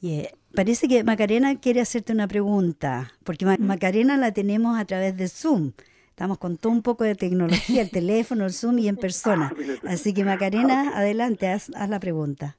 [0.00, 0.30] Yeah.
[0.54, 3.62] Parece que Macarena quiere hacerte una pregunta, porque mm.
[3.64, 5.72] Macarena la tenemos a través de Zoom.
[6.10, 9.52] Estamos con todo un poco de tecnología, el teléfono, el Zoom y en persona.
[9.84, 12.57] Así que Macarena, adelante, haz, haz la pregunta.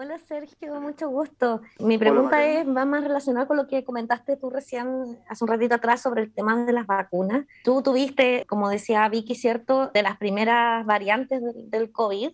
[0.00, 1.60] Hola Sergio, mucho gusto.
[1.80, 5.74] Mi pregunta es, va más relacionada con lo que comentaste tú recién hace un ratito
[5.74, 7.46] atrás sobre el tema de las vacunas.
[7.64, 12.30] Tú tuviste, como decía Vicky, ¿cierto?, de las primeras variantes del, COVID,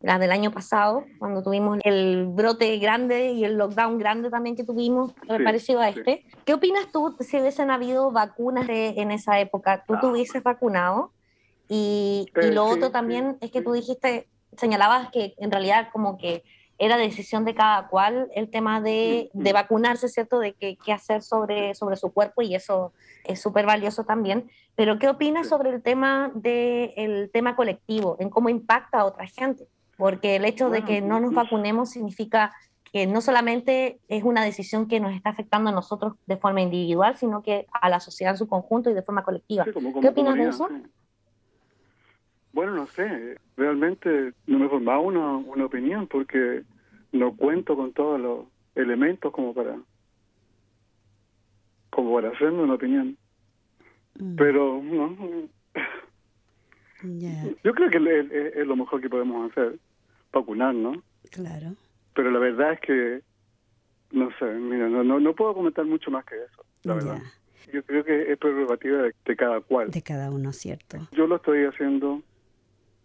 [0.00, 4.64] las del año pasado, cuando tuvimos el brote grande y el lockdown grande también que
[4.64, 6.26] tuvimos, parecido a este.
[6.44, 9.84] ¿Qué opinas tú si hubiesen habido vacunas en esa época?
[9.86, 11.12] ¿Tú te hubieses vacunado?
[11.68, 16.42] Y, y lo otro también es que tú dijiste, señalabas que en realidad como que
[16.78, 20.38] era decisión de cada cual el tema de, de vacunarse, ¿cierto?
[20.38, 22.92] De qué, qué hacer sobre, sobre su cuerpo y eso
[23.24, 24.50] es súper valioso también.
[24.74, 29.26] Pero ¿qué opinas sobre el tema, de, el tema colectivo, en cómo impacta a otra
[29.26, 29.66] gente?
[29.96, 32.52] Porque el hecho de que no nos vacunemos significa
[32.92, 37.16] que no solamente es una decisión que nos está afectando a nosotros de forma individual,
[37.16, 39.64] sino que a la sociedad en su conjunto y de forma colectiva.
[39.64, 40.68] ¿Qué opinas de eso?
[42.54, 46.62] Bueno, no sé, realmente no me he formado una, una opinión porque
[47.10, 48.46] no cuento con todos los
[48.76, 49.76] elementos como para
[51.90, 53.16] como para hacerme una opinión.
[54.18, 54.36] Mm.
[54.36, 55.48] Pero no,
[57.64, 59.76] yo creo que es, lo mejor que podemos hacer,
[60.32, 61.02] vacunar, ¿no?
[61.30, 61.74] Claro.
[62.14, 63.22] Pero la verdad es que,
[64.12, 67.22] no sé, mira, no, no, no puedo comentar mucho más que eso, la verdad.
[67.72, 69.90] Yo creo que es prerrogativa de cada cual.
[69.90, 70.98] De cada uno, ¿cierto?
[71.10, 72.22] Yo lo estoy haciendo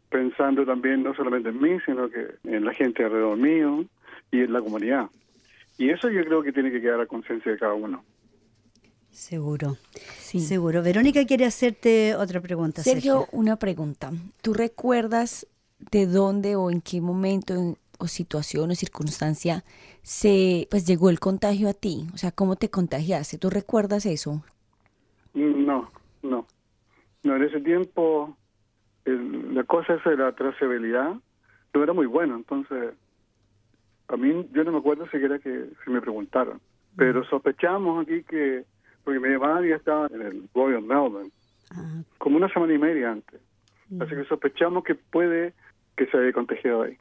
[0.10, 3.86] pensando también no solamente en mí, sino que en la gente alrededor mío
[4.32, 5.10] y en la comunidad.
[5.78, 8.03] Y eso yo creo que tiene que quedar a conciencia de cada uno.
[9.12, 9.78] Seguro,
[10.18, 10.39] sí.
[10.39, 10.84] seguro.
[10.84, 12.84] Verónica quiere hacerte otra pregunta.
[12.84, 14.12] Sergio, una pregunta.
[14.41, 15.47] ¿Tú recuerdas
[15.91, 19.64] de dónde o en qué momento o situación o circunstancia
[20.03, 22.07] se pues llegó el contagio a ti?
[22.14, 23.38] O sea, ¿cómo te contagiaste?
[23.38, 24.43] ¿Tú recuerdas eso?
[25.34, 25.89] No,
[26.22, 26.45] no.
[27.24, 28.38] No, en ese tiempo
[29.06, 31.16] la cosa esa de la trazabilidad
[31.74, 32.93] no era muy buena, entonces
[34.08, 36.60] a mí yo no me acuerdo siquiera que se me preguntaron,
[36.95, 38.66] pero sospechamos aquí que,
[39.04, 41.32] porque mi mamá ya estaba en el Royal Melbourne,
[41.72, 42.02] ah.
[42.18, 43.39] como una semana y media antes,
[44.00, 45.54] así que sospechamos que puede
[45.95, 46.97] que se haya contagiado ahí.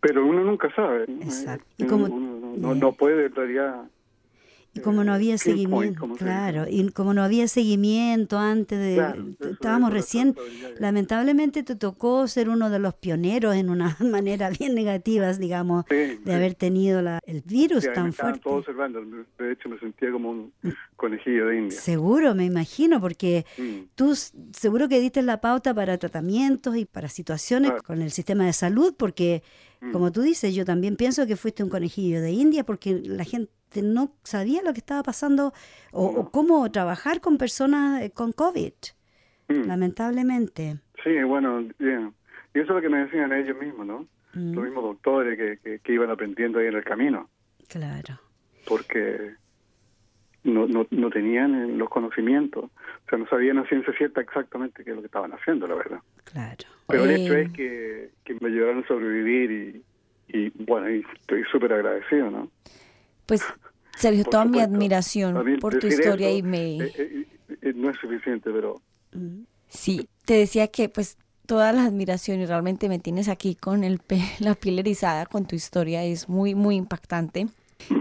[0.00, 1.04] Pero uno nunca sabe.
[1.04, 1.66] Exacto.
[1.86, 3.84] no, no, puede en realidad
[4.72, 10.36] y como no había seguimiento, claro, y como no había seguimiento antes de, estábamos recién,
[10.78, 16.34] lamentablemente te tocó ser uno de los pioneros en una manera bien negativa, digamos, de
[16.34, 18.40] haber tenido la, el virus tan fuerte.
[18.40, 19.00] Todo observando,
[19.38, 20.52] de hecho me sentía como un
[20.94, 21.78] conejillo de India.
[21.78, 23.90] Seguro, me imagino, porque mm.
[23.96, 28.52] tú seguro que diste la pauta para tratamientos y para situaciones con el sistema de
[28.52, 29.42] salud, porque
[29.80, 29.90] mm.
[29.90, 33.50] como tú dices, yo también pienso que fuiste un conejillo de India, porque la gente
[33.76, 35.52] no sabía lo que estaba pasando
[35.92, 38.72] o, cómo trabajar con personas eh, con COVID,
[39.48, 39.66] mm.
[39.66, 40.76] lamentablemente.
[41.02, 44.06] Sí, bueno, y eso es lo que me decían ellos mismos, ¿no?
[44.34, 44.54] Mm.
[44.54, 47.28] Los mismos doctores que, que, iban aprendiendo ahí en el camino.
[47.68, 48.20] Claro.
[48.66, 49.34] Porque
[50.44, 54.90] no, no, no tenían los conocimientos, o sea, no sabían a ciencia cierta exactamente qué
[54.90, 56.00] es lo que estaban haciendo, la verdad.
[56.24, 56.64] Claro.
[56.88, 61.44] Pero el hecho es que, que me ayudaron a sobrevivir y, y bueno, y estoy
[61.50, 62.50] súper agradecido, ¿no?
[63.30, 63.46] Pues,
[63.96, 66.78] Sergio, toda mi admiración por tu historia y me...
[66.78, 67.26] Eh, eh,
[67.62, 68.82] eh, no es suficiente, pero...
[69.68, 71.16] Sí, te decía que pues
[71.46, 74.00] toda la admiración y realmente me tienes aquí con el
[74.40, 77.46] la piel erizada con tu historia, es muy, muy impactante.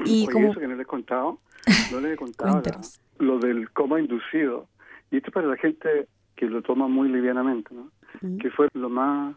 [0.04, 0.50] Y como...
[0.50, 1.38] eso que no le he contado,
[1.92, 2.64] no le he contado
[3.20, 4.68] lo del coma inducido.
[5.12, 7.92] Y esto para la gente que lo toma muy livianamente, ¿no?
[8.40, 9.36] Que fue lo más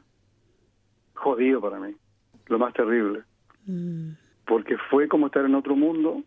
[1.12, 1.94] jodido para mí,
[2.46, 3.24] lo más terrible.
[3.66, 4.21] Mm
[4.52, 6.22] porque fue como estar en otro mundo,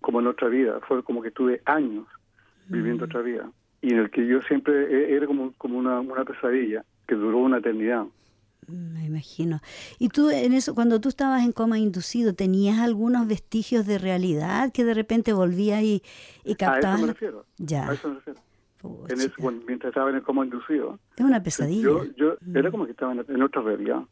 [0.00, 2.06] como en otra vida, fue como que tuve años
[2.68, 3.08] viviendo mm.
[3.08, 3.50] otra vida,
[3.82, 7.38] y en el que yo siempre e, era como, como una, una pesadilla que duró
[7.38, 8.04] una eternidad.
[8.68, 9.60] Mm, me imagino.
[9.98, 14.70] Y tú en eso, cuando tú estabas en coma inducido, ¿tenías algunos vestigios de realidad
[14.72, 16.04] que de repente volvías y,
[16.44, 16.84] y captabas?
[16.84, 17.46] A eso me refiero.
[17.58, 17.90] Ya.
[17.90, 18.40] A eso me refiero.
[19.66, 21.00] mientras estaba en el coma inducido.
[21.16, 21.82] Es una pesadilla.
[21.82, 22.70] Yo, yo era mm.
[22.70, 24.02] como que estaba en, otra realidad.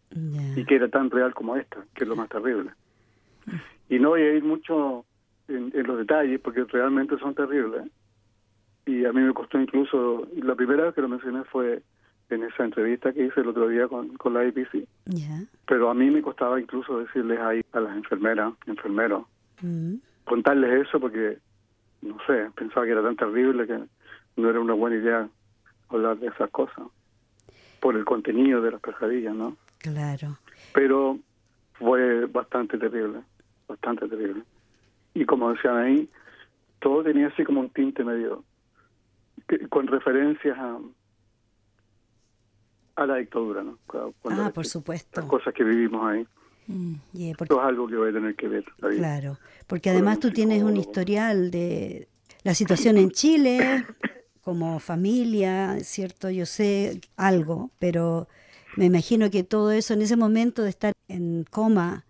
[0.57, 2.73] Y que era tan real como esta, que es lo más terrible.
[3.89, 5.05] Y no voy a ir mucho
[5.49, 7.85] en, los detalles porque realmente son terribles.
[8.87, 11.83] Y a mí me costó incluso, la primera vez que lo mencioné fue
[12.31, 14.89] en esa entrevista que hice el otro día con, con la IPC.
[15.67, 19.27] Pero a mí me costaba incluso decirles ahí a las enfermeras, enfermeros,
[19.61, 19.95] mm.
[20.25, 21.39] contarles eso porque,
[22.01, 23.79] no sé, pensaba que era tan terrible que
[24.37, 25.29] no era una buena idea
[25.91, 26.87] hablar de esas cosas
[27.81, 29.57] por el contenido de las pesadillas, ¿no?
[29.79, 30.39] Claro.
[30.73, 31.19] Pero
[31.75, 33.21] fue bastante terrible
[33.73, 34.43] bastante terrible.
[35.15, 36.09] Y como decían ahí,
[36.81, 38.45] todo tenía así como un tinte medio,
[39.69, 40.79] con referencias a,
[42.97, 43.79] a la dictadura, ¿no?
[44.31, 45.21] ah, por supuesto.
[45.21, 46.27] Las cosas que vivimos ahí.
[46.69, 48.65] Mm, es algo que voy a tener que ver.
[48.79, 52.09] Claro, porque además tú tienes un historial de
[52.45, 53.85] la situación en Chile,
[54.43, 56.31] como familia, ¿cierto?
[56.31, 58.29] Yo sé algo, pero
[58.77, 62.05] me imagino que todo eso en ese momento de estar en coma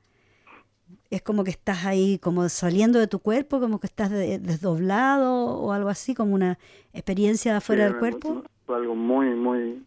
[1.13, 5.73] es como que estás ahí como saliendo de tu cuerpo, como que estás desdoblado o
[5.73, 6.59] algo así, como una
[6.95, 8.45] experiencia afuera del cuerpo.
[8.65, 9.83] Fue algo muy, muy,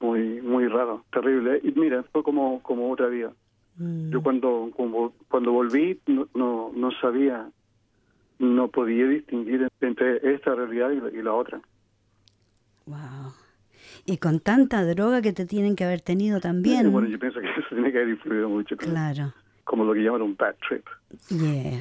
[0.00, 1.60] muy, muy raro, terrible.
[1.62, 3.34] Y mira, fue como, como otra vida.
[3.76, 4.10] Mm.
[4.12, 4.70] Yo cuando,
[5.28, 7.50] cuando volví no, no, no sabía,
[8.38, 11.60] no podía distinguir entre esta realidad y la, otra.
[12.86, 13.34] Wow.
[14.06, 16.90] Y con tanta droga que te tienen que haber tenido también.
[16.90, 18.74] bueno, yo pienso que eso tiene que haber influido mucho.
[18.78, 19.34] Claro.
[19.64, 20.84] Como lo que llaman un bad trip.
[21.28, 21.80] Yeah.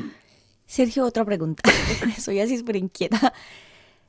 [0.65, 1.63] Sergio, otra pregunta.
[2.19, 3.33] Soy así súper inquieta.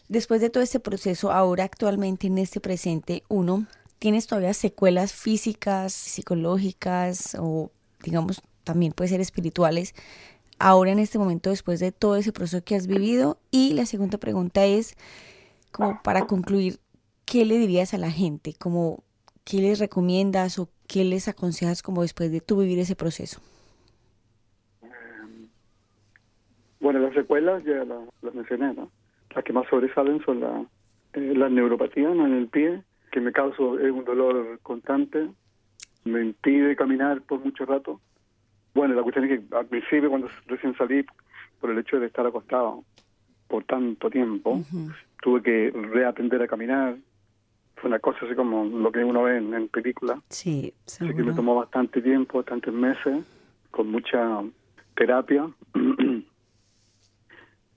[0.09, 3.66] Después de todo este proceso, ahora actualmente en este presente, uno,
[3.99, 7.70] ¿tienes todavía secuelas físicas, psicológicas o
[8.03, 9.95] digamos también puede ser espirituales
[10.59, 13.39] ahora en este momento después de todo ese proceso que has vivido?
[13.51, 14.95] Y la segunda pregunta es,
[15.72, 16.79] como para concluir,
[17.25, 18.55] ¿qué le dirías a la gente?
[18.55, 19.03] Como,
[19.45, 23.41] ¿Qué les recomiendas o qué les aconsejas como después de tú vivir ese proceso?
[26.85, 28.91] Bueno, las secuelas ya las, mencioné, ¿no?
[29.35, 30.66] Las que más sobresalen son la,
[31.14, 35.30] eh, la neuropatía en el pie, que me causa un dolor constante,
[36.05, 38.03] me impide caminar por mucho rato.
[38.74, 41.07] Bueno, la cuestión es que al principio, cuando recién salí,
[41.59, 42.85] por el hecho de estar acostado
[43.49, 44.62] por tanto tiempo,
[45.22, 46.99] tuve que reaprender a caminar.
[47.76, 50.18] Fue una cosa así como lo que uno ve en, películas.
[50.28, 53.24] Sí, Así que me tomó bastante tiempo, bastantes meses,
[53.70, 54.43] con mucha
[54.95, 55.49] terapia.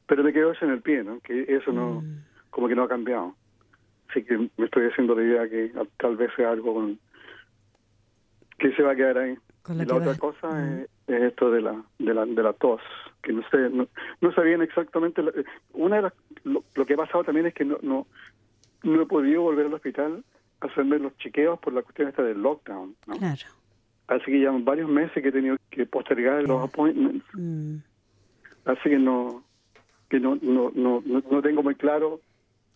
[0.08, 1.20] Pero me quedo eso en el pie, ¿no?
[1.20, 2.24] Que eso no, mm.
[2.49, 3.36] como que no ha cambiado.
[4.10, 6.99] Así que me estoy haciendo la idea que tal vez sea algo con,
[8.58, 9.38] que se va a quedar ahí.
[9.70, 10.86] y la otra cosa mm.
[11.08, 12.82] es, esto de la, de la de la tos,
[13.22, 13.88] que no sé, no,
[14.22, 15.22] no sabían exactamente.
[15.74, 18.08] una de las, lo, que ha pasado también es que no, no,
[18.84, 20.24] no he podido volver al hospital
[20.62, 22.95] a hacerme los chequeos por la cuestión esta del lockdown.
[23.08, 23.18] ¿no?
[23.18, 23.45] Claro.
[24.08, 27.26] Así que ya varios meses que he tenido que postergar los appointments.
[27.34, 27.78] Mm.
[28.66, 29.43] Así que no,
[30.10, 32.22] que no, no, no, no tengo muy claro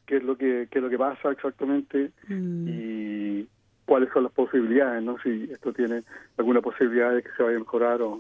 [0.06, 2.68] qué es lo que, qué es lo que pasa exactamente mm.
[2.68, 3.48] y
[3.86, 5.18] cuáles son las posibilidades, ¿no?
[5.20, 6.04] Si esto tiene
[6.38, 8.20] alguna posibilidad de que se vaya a mejorar o,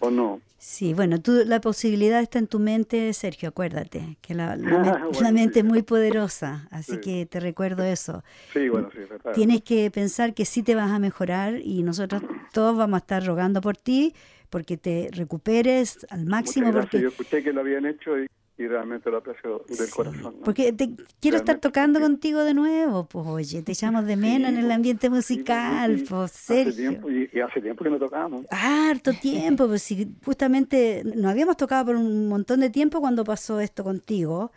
[0.00, 0.40] o no.
[0.58, 5.60] Sí, bueno, tú, la posibilidad está en tu mente, Sergio, acuérdate, que la, la, mente
[5.60, 8.24] es muy poderosa, así que te recuerdo eso.
[8.52, 9.00] Sí, bueno, sí,
[9.34, 12.22] Tienes que pensar que sí te vas a mejorar y nosotros
[12.52, 14.14] todos vamos a estar rogando por ti,
[14.50, 16.72] porque te recuperes al máximo.
[16.72, 17.00] Porque...
[17.00, 18.26] Yo escuché que lo habían hecho y,
[18.58, 20.36] realmente lo aprecio del corazón.
[20.44, 20.90] Porque te,
[21.20, 25.10] quiero estar tocando contigo de nuevo, pues oye, te echamos de menos en el ambiente
[25.10, 27.00] musical, pues Sergio.
[27.10, 28.46] y, hace tiempo que no tocamos.
[28.50, 33.60] Harto tiempo, pues si justamente nos habíamos tocado por un montón de tiempo cuando pasó
[33.60, 34.52] esto contigo.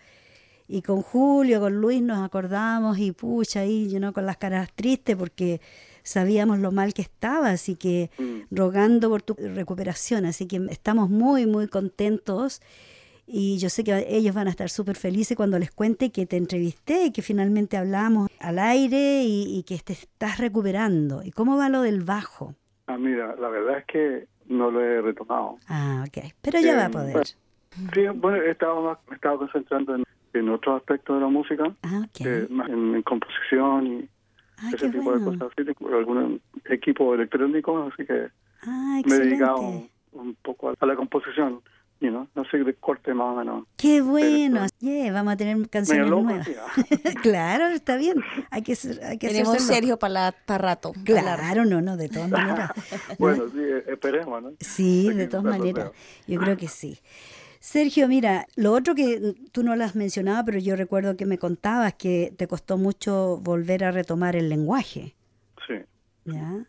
[0.72, 4.70] Y con Julio, con Luis nos acordamos y pucha ahí, yo no con las caras
[4.76, 5.60] tristes porque
[6.04, 8.56] sabíamos lo mal que estaba, así que mm.
[8.56, 12.62] rogando por tu recuperación, así que estamos muy, muy contentos
[13.32, 16.38] y yo sé que ellos van a estar súper felices cuando les cuente que te
[16.38, 21.22] entrevisté y que finalmente hablamos al aire y, que te estás recuperando.
[21.24, 22.56] ¿Y cómo va lo del bajo?
[22.88, 25.58] Ah, mira, la verdad es que no lo he retomado.
[25.68, 26.34] Ah, ok.
[26.42, 27.28] Pero ya va a em, poder.
[27.94, 30.04] sí, bueno, he estado, me he estado concentrando en,
[30.34, 34.10] en otros aspectos de la música, ah, eh, en, composición y
[34.74, 38.30] ese tipo de cosas, así, algún equipo electrónico, así que
[38.66, 39.58] me he dedicado
[40.12, 41.62] un, poco a, la composición.
[42.02, 43.66] You know, no sé de corte más o menos.
[43.76, 44.66] Qué bueno,
[45.12, 46.50] vamos a tener canciones nuevas.
[47.22, 48.24] claro, está bien.
[48.52, 50.94] Hay que, hay que Tenemos Sergio para, para rato.
[51.04, 52.72] Claro, no, no, de todas maneras.
[53.18, 54.52] bueno, sí, esperemos, ¿no?
[54.62, 55.92] Sí, de todas maneras.
[56.26, 57.00] Yo creo que sí.
[57.60, 61.38] Sergio, mira, lo otro que tú no lo has mencionado, pero yo recuerdo que me
[61.38, 65.16] contabas que te costó mucho volver a retomar el lenguaje.
[65.68, 65.76] Sí.
[66.24, 66.66] ¿Ya?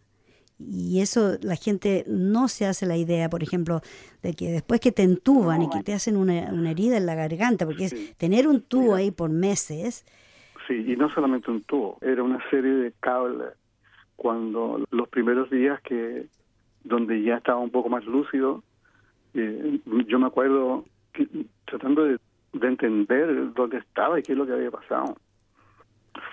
[0.69, 3.81] Y eso la gente no se hace la idea, por ejemplo,
[4.23, 7.65] de que después que te entuban y que te hacen una, herida en la garganta,
[7.65, 10.05] porque es tener un tubo ahí por meses.
[10.69, 13.55] Sí, y no solamente un tubo, era una serie de cables
[14.17, 16.27] cuando los primeros días que
[16.85, 18.63] donde ya estaba un poco más lúcido,
[19.35, 20.85] eh, yo me acuerdo
[21.65, 22.19] tratando de,
[22.53, 25.17] entender dónde estaba y qué es lo que había pasado.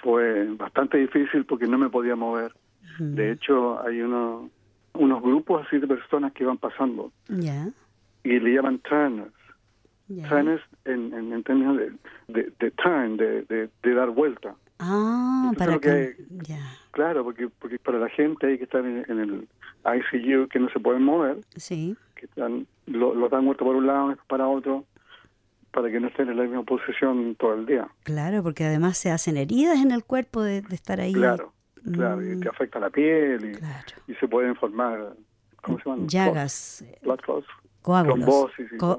[0.02, 2.54] Fue bastante difícil porque no me podía mover.
[3.00, 4.50] De hecho, hay uno,
[4.94, 9.34] unos grupos así de personas que iban pasando y le llaman turners.
[10.30, 11.78] Turners en, en, términos
[12.28, 14.56] de, de, turn, de, de, dar vuelta.
[14.80, 16.16] Ah, para que,
[16.92, 19.48] Claro, porque, porque para la gente hay que estar en, en el
[19.86, 21.38] ICU que no se pueden mover.
[21.56, 24.86] Sí que están, lo, los dan muerto por un lado, para otro,
[25.72, 27.88] para que no estén en la misma posición todo el día.
[28.04, 31.14] Claro, porque además se hacen heridas en el cuerpo de, estar ahí.
[31.14, 31.54] Claro,
[31.94, 32.52] claro, y que mm.
[32.54, 33.58] afecta la piel
[34.08, 35.14] y, se pueden formar,
[35.62, 36.08] ¿cómo se llaman?
[36.08, 36.86] Llagas.
[37.02, 37.20] Blood
[37.82, 38.52] Coágulos.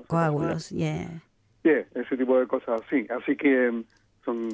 [0.07, 1.21] coágulos, yeah.
[1.63, 3.07] ese tipo de cosas así.
[3.11, 3.85] Así que mm,
[4.25, 4.49] son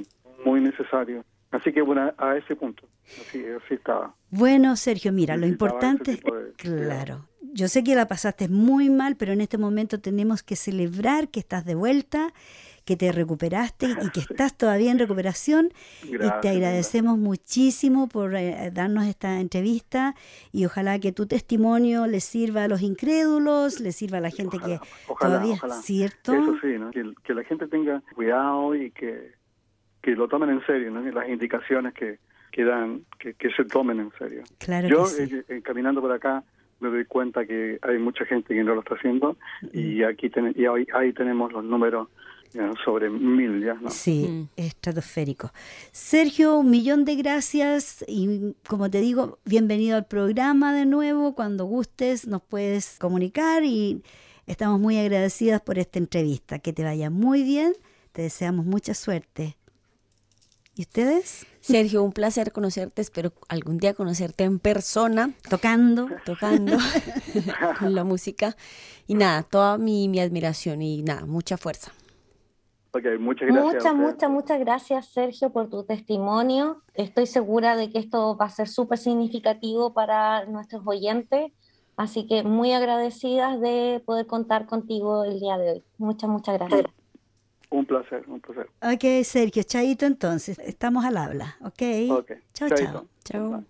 [0.44, 4.12] muy necesarios Así que bueno, a ese punto, así, así estaba.
[4.30, 6.20] Bueno, Sergio, mira, lo importante es,
[6.56, 11.28] claro, yo sé que la pasaste muy mal, pero en este momento tenemos que celebrar
[11.28, 12.32] que estás de vuelta
[12.84, 15.70] que te recuperaste y que estás todavía en recuperación.
[16.02, 20.14] y te agradecemos muchísimo por eh, darnos esta entrevista
[20.52, 24.58] y ojalá que tu testimonio le sirva a los incrédulos, le sirva a la gente
[24.58, 24.78] que
[25.18, 26.32] todavía es cierto.
[26.34, 26.90] Eso sí, ¿no?
[26.90, 29.32] que, la gente tenga cuidado y que,
[30.02, 31.00] que lo tomen en serio, ¿no?
[31.00, 32.18] las indicaciones que,
[32.52, 34.42] que dan, que, se tomen en serio.
[34.58, 36.44] Claro Yo, eh, eh, caminando por acá,
[36.80, 39.36] me doy cuenta que hay mucha gente que no lo está haciendo
[39.72, 42.08] y aquí y ahí, ahí tenemos los números
[42.84, 43.74] sobre mil ya.
[43.74, 43.90] ¿no?
[43.90, 44.48] Sí, mm.
[44.56, 45.52] estratosférico.
[45.92, 51.34] Sergio, un millón de gracias y como te digo, bienvenido al programa de nuevo.
[51.34, 54.02] Cuando gustes nos puedes comunicar y
[54.46, 56.58] estamos muy agradecidas por esta entrevista.
[56.58, 57.74] Que te vaya muy bien,
[58.12, 59.56] te deseamos mucha suerte.
[60.76, 61.46] ¿Y ustedes?
[61.60, 63.00] Sergio, un placer conocerte.
[63.00, 65.32] Espero algún día conocerte en persona.
[65.48, 66.08] Tocando.
[66.24, 66.76] Tocando
[67.78, 68.56] con la música.
[69.06, 71.92] Y nada, toda mi, mi admiración y nada, mucha fuerza
[73.18, 73.74] muchas gracias.
[73.74, 76.82] Muchas, muchas, muchas gracias, Sergio, por tu testimonio.
[76.94, 81.52] Estoy segura de que esto va a ser súper significativo para nuestros oyentes.
[81.96, 85.82] Así que muy agradecidas de poder contar contigo el día de hoy.
[85.98, 86.84] Muchas, muchas gracias.
[87.70, 88.68] Un placer, un placer.
[88.82, 90.58] Ok, Sergio, chaito entonces.
[90.60, 91.82] Estamos al habla, ok.
[92.10, 92.38] okay.
[92.52, 93.06] Chao, chao.
[93.24, 93.64] Chao.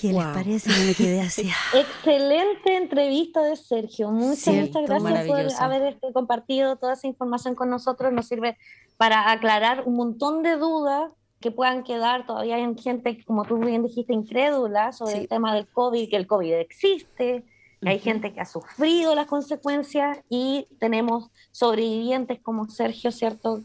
[0.00, 0.70] ¿Qué les parece?
[0.86, 1.50] me quedé así.
[1.74, 4.10] Excelente entrevista de Sergio.
[4.10, 8.12] Muchas, muchas gracias por haber este, compartido toda esa información con nosotros.
[8.12, 8.56] Nos sirve
[8.96, 12.26] para aclarar un montón de dudas que puedan quedar.
[12.26, 16.28] Todavía hay gente, como tú bien dijiste, incrédula sobre el tema del COVID, que el
[16.28, 17.44] COVID existe,
[17.80, 23.62] que hay gente que ha sufrido las consecuencias y tenemos sobrevivientes como Sergio, ¿cierto?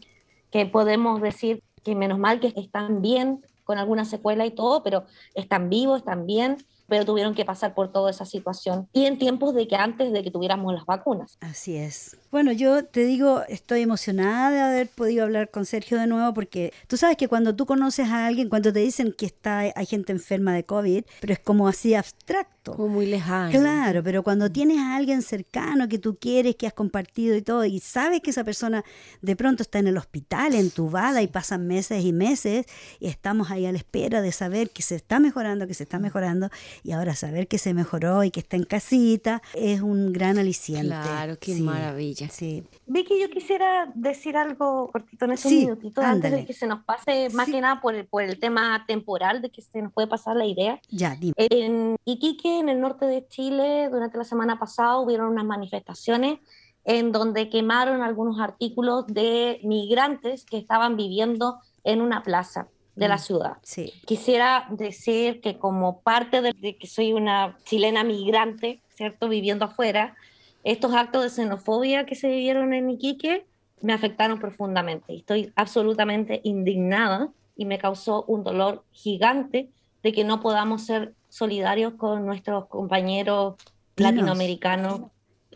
[0.50, 5.04] Que podemos decir que menos mal que están bien, con alguna secuela y todo, pero
[5.34, 6.58] están vivos, están bien,
[6.88, 10.22] pero tuvieron que pasar por toda esa situación y en tiempos de que antes de
[10.22, 11.38] que tuviéramos las vacunas.
[11.40, 12.16] Así es.
[12.30, 16.72] Bueno, yo te digo, estoy emocionada de haber podido hablar con Sergio de nuevo porque
[16.88, 20.12] tú sabes que cuando tú conoces a alguien, cuando te dicen que está hay gente
[20.12, 22.72] enferma de COVID, pero es como así abstracto.
[22.72, 23.50] Como muy lejano.
[23.50, 27.64] Claro, pero cuando tienes a alguien cercano que tú quieres, que has compartido y todo,
[27.64, 28.84] y sabes que esa persona
[29.20, 32.66] de pronto está en el hospital, entubada, y pasan meses y meses,
[33.00, 35.98] y estamos ahí a la espera de saber que se está mejorando, que se está
[35.98, 36.48] mejorando,
[36.82, 40.88] y ahora saber que se mejoró y que está en casita, es un gran aliciente.
[40.88, 42.28] Claro, qué maravilla.
[42.28, 42.64] Sí.
[42.86, 47.28] Vicky, yo quisiera decir algo cortito en ese minutito antes de que se nos pase,
[47.30, 50.36] más que nada por el, por el tema temporal, de que se nos puede pasar
[50.36, 50.80] la idea.
[50.90, 51.34] Ya, dime.
[51.36, 56.38] En Iquique, en el norte de Chile, durante la semana pasada hubieron unas manifestaciones
[56.84, 63.16] en donde quemaron algunos artículos de migrantes que estaban viviendo en una plaza de la
[63.16, 63.56] mm, ciudad.
[63.62, 63.92] Sí.
[64.06, 69.28] Quisiera decir que como parte de que soy una chilena migrante, ¿cierto?
[69.28, 70.14] Viviendo afuera,
[70.62, 73.46] estos actos de xenofobia que se vivieron en Iquique
[73.82, 75.14] me afectaron profundamente.
[75.14, 79.68] Estoy absolutamente indignada y me causó un dolor gigante
[80.02, 83.56] de que no podamos ser solidarios con nuestros compañeros
[83.96, 85.02] latinoamericanos,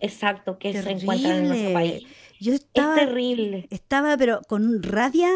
[0.00, 2.06] exacto, que se encuentran en nuestro país.
[2.40, 3.66] Yo estaba, es terrible.
[3.70, 5.30] Estaba, pero con rabia,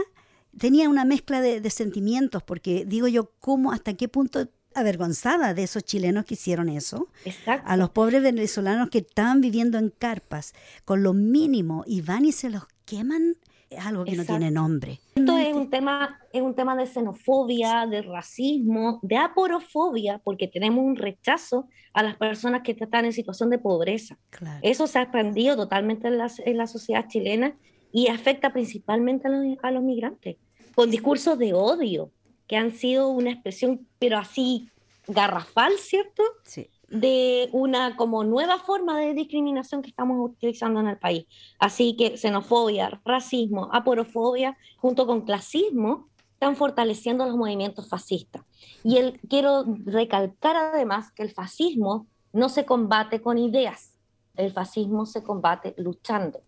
[0.59, 5.65] tenía una mezcla de, de sentimientos, porque digo yo, ¿cómo, hasta qué punto avergonzada de
[5.65, 7.09] esos chilenos que hicieron eso,
[7.47, 12.33] a los pobres venezolanos que estaban viviendo en carpas con lo mínimo y van y
[12.33, 13.37] se los queman,
[13.71, 15.01] es algo que no tiene nombre.
[15.15, 20.85] Esto es un tema, es un tema de xenofobia, de racismo, de aporofobia, porque tenemos
[20.85, 24.19] un rechazo a las personas que están en situación de pobreza.
[24.61, 27.57] Eso se ha expandido totalmente en la, en la, sociedad chilena
[27.93, 30.37] y afecta principalmente a los, a los migrantes,
[30.75, 32.11] con discursos de odio
[32.47, 34.69] que han sido una expresión, pero así
[35.07, 36.23] garrafal, ¿cierto?
[36.45, 36.69] Sí.
[36.89, 41.27] De una como nueva forma de discriminación que estamos utilizando en el país.
[41.59, 48.43] Así que xenofobia, racismo, aporofobia, junto con clasismo, están fortaleciendo los movimientos fascistas.
[48.83, 53.97] Y el, quiero recalcar además que el fascismo no se combate con ideas,
[54.37, 56.43] el fascismo se combate luchando.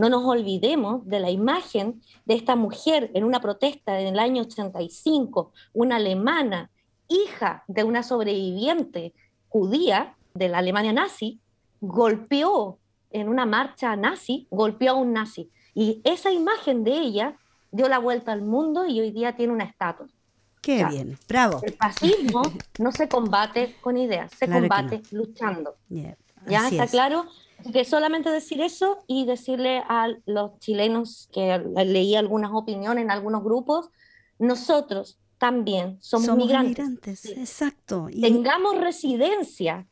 [0.00, 4.44] No nos olvidemos de la imagen de esta mujer en una protesta en el año
[4.44, 6.70] 85, una alemana,
[7.06, 9.12] hija de una sobreviviente
[9.50, 11.38] judía de la Alemania nazi,
[11.82, 12.78] golpeó
[13.10, 15.50] en una marcha nazi, golpeó a un nazi.
[15.74, 17.36] Y esa imagen de ella
[17.70, 20.06] dio la vuelta al mundo y hoy día tiene una estatua.
[20.62, 21.60] Qué bien, bravo.
[21.62, 22.40] El fascismo
[22.78, 25.74] no se combate con ideas, se combate luchando.
[26.46, 27.26] ¿Ya está claro?
[27.72, 33.42] Que solamente decir eso y decirle a los chilenos que leí algunas opiniones en algunos
[33.42, 33.90] grupos
[34.38, 37.24] nosotros también somos, migrantes.
[37.24, 38.08] Exacto.
[38.20, 39.86] Tengamos residencia,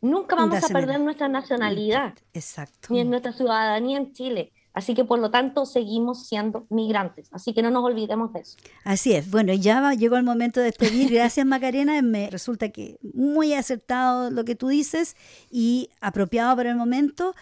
[0.00, 2.14] nunca vamos a perder nuestra nacionalidad.
[2.32, 2.88] Exacto.
[2.90, 4.53] Ni en nuestra ciudadanía en Chile.
[4.74, 7.28] Así que por lo tanto seguimos siendo migrantes.
[7.30, 8.56] Así que no nos olvidemos de eso.
[8.82, 9.30] Así es.
[9.30, 11.12] Bueno, ya llegó el momento de despedir.
[11.12, 12.02] Gracias Macarena.
[12.02, 15.16] Me resulta que muy acertado lo que tú dices
[15.48, 17.36] y apropiado para el momento.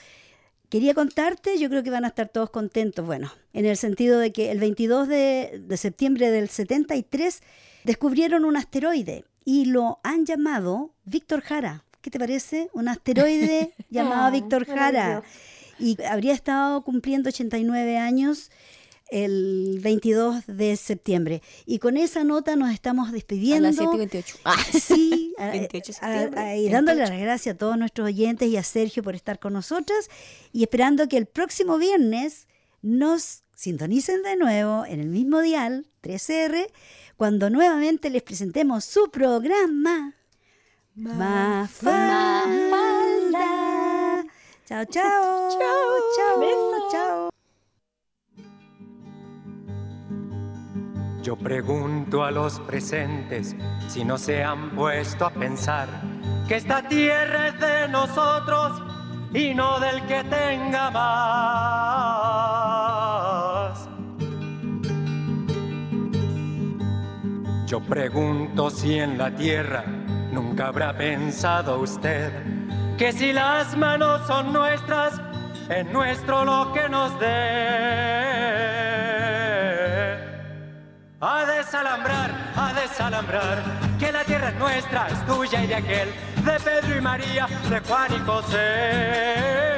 [0.69, 4.33] Quería contarte, yo creo que van a estar todos contentos, bueno, en el sentido de
[4.33, 7.43] que el 22 de, de septiembre del 73
[7.85, 11.85] descubrieron un asteroide y lo han llamado Víctor Jara.
[12.01, 12.71] ¿Qué te parece?
[12.73, 15.23] Un asteroide llamado Víctor Jara
[15.83, 18.51] y habría estado cumpliendo 89 años
[19.11, 21.43] el 22 de septiembre.
[21.67, 23.69] Y con esa nota nos estamos despidiendo.
[23.69, 24.37] A las 7 y 28.
[24.45, 24.57] Ah.
[24.73, 25.93] Sí, 28
[26.57, 30.09] y dándole las gracias a todos nuestros oyentes y a Sergio por estar con nosotras
[30.53, 32.47] y esperando que el próximo viernes
[32.81, 36.69] nos sintonicen de nuevo en el mismo dial 3R
[37.17, 40.15] cuando nuevamente les presentemos su programa.
[40.95, 42.72] Mafalda.
[44.73, 45.51] Chao, chao.
[45.51, 46.41] Chao, chao.
[46.91, 47.29] chao.
[51.23, 53.55] Yo pregunto a los presentes
[53.89, 55.89] si no se han puesto a pensar
[56.49, 58.81] que esta tierra es de nosotros
[59.35, 61.11] y no del que tenga más.
[67.67, 69.85] Yo pregunto si en la tierra
[70.33, 72.62] nunca habrá pensado usted
[72.99, 75.21] que si las manos son nuestras,
[75.69, 77.29] es nuestro lo que nos dé.
[81.21, 83.63] A desalambrar, a desalambrar,
[83.99, 86.09] que la tierra es nuestra, es tuya y de aquel,
[86.45, 89.72] de Pedro y María, de Juan y José.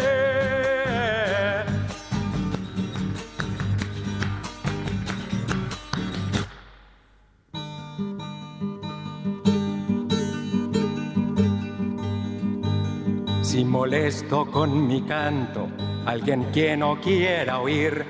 [13.54, 15.68] Si molesto con mi canto
[16.06, 18.04] alguien que no quiera oír,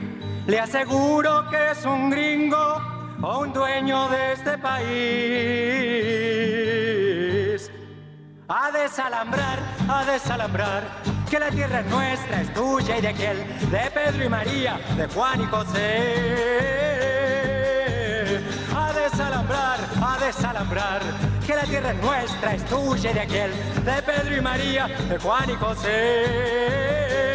[0.47, 2.81] le aseguro que es un gringo
[3.21, 4.91] o un dueño de este país.
[8.49, 10.83] A desalambrar, a desalambrar,
[11.31, 13.37] que la tierra es nuestra, es tuya y de aquel,
[13.71, 15.99] de Pedro y María, de Juan y José.
[18.75, 23.51] A desalambrar, a desalambrar que la tierra es nuestra, es tuya y de aquel,
[23.85, 27.34] de Pedro y María, de Juan y José.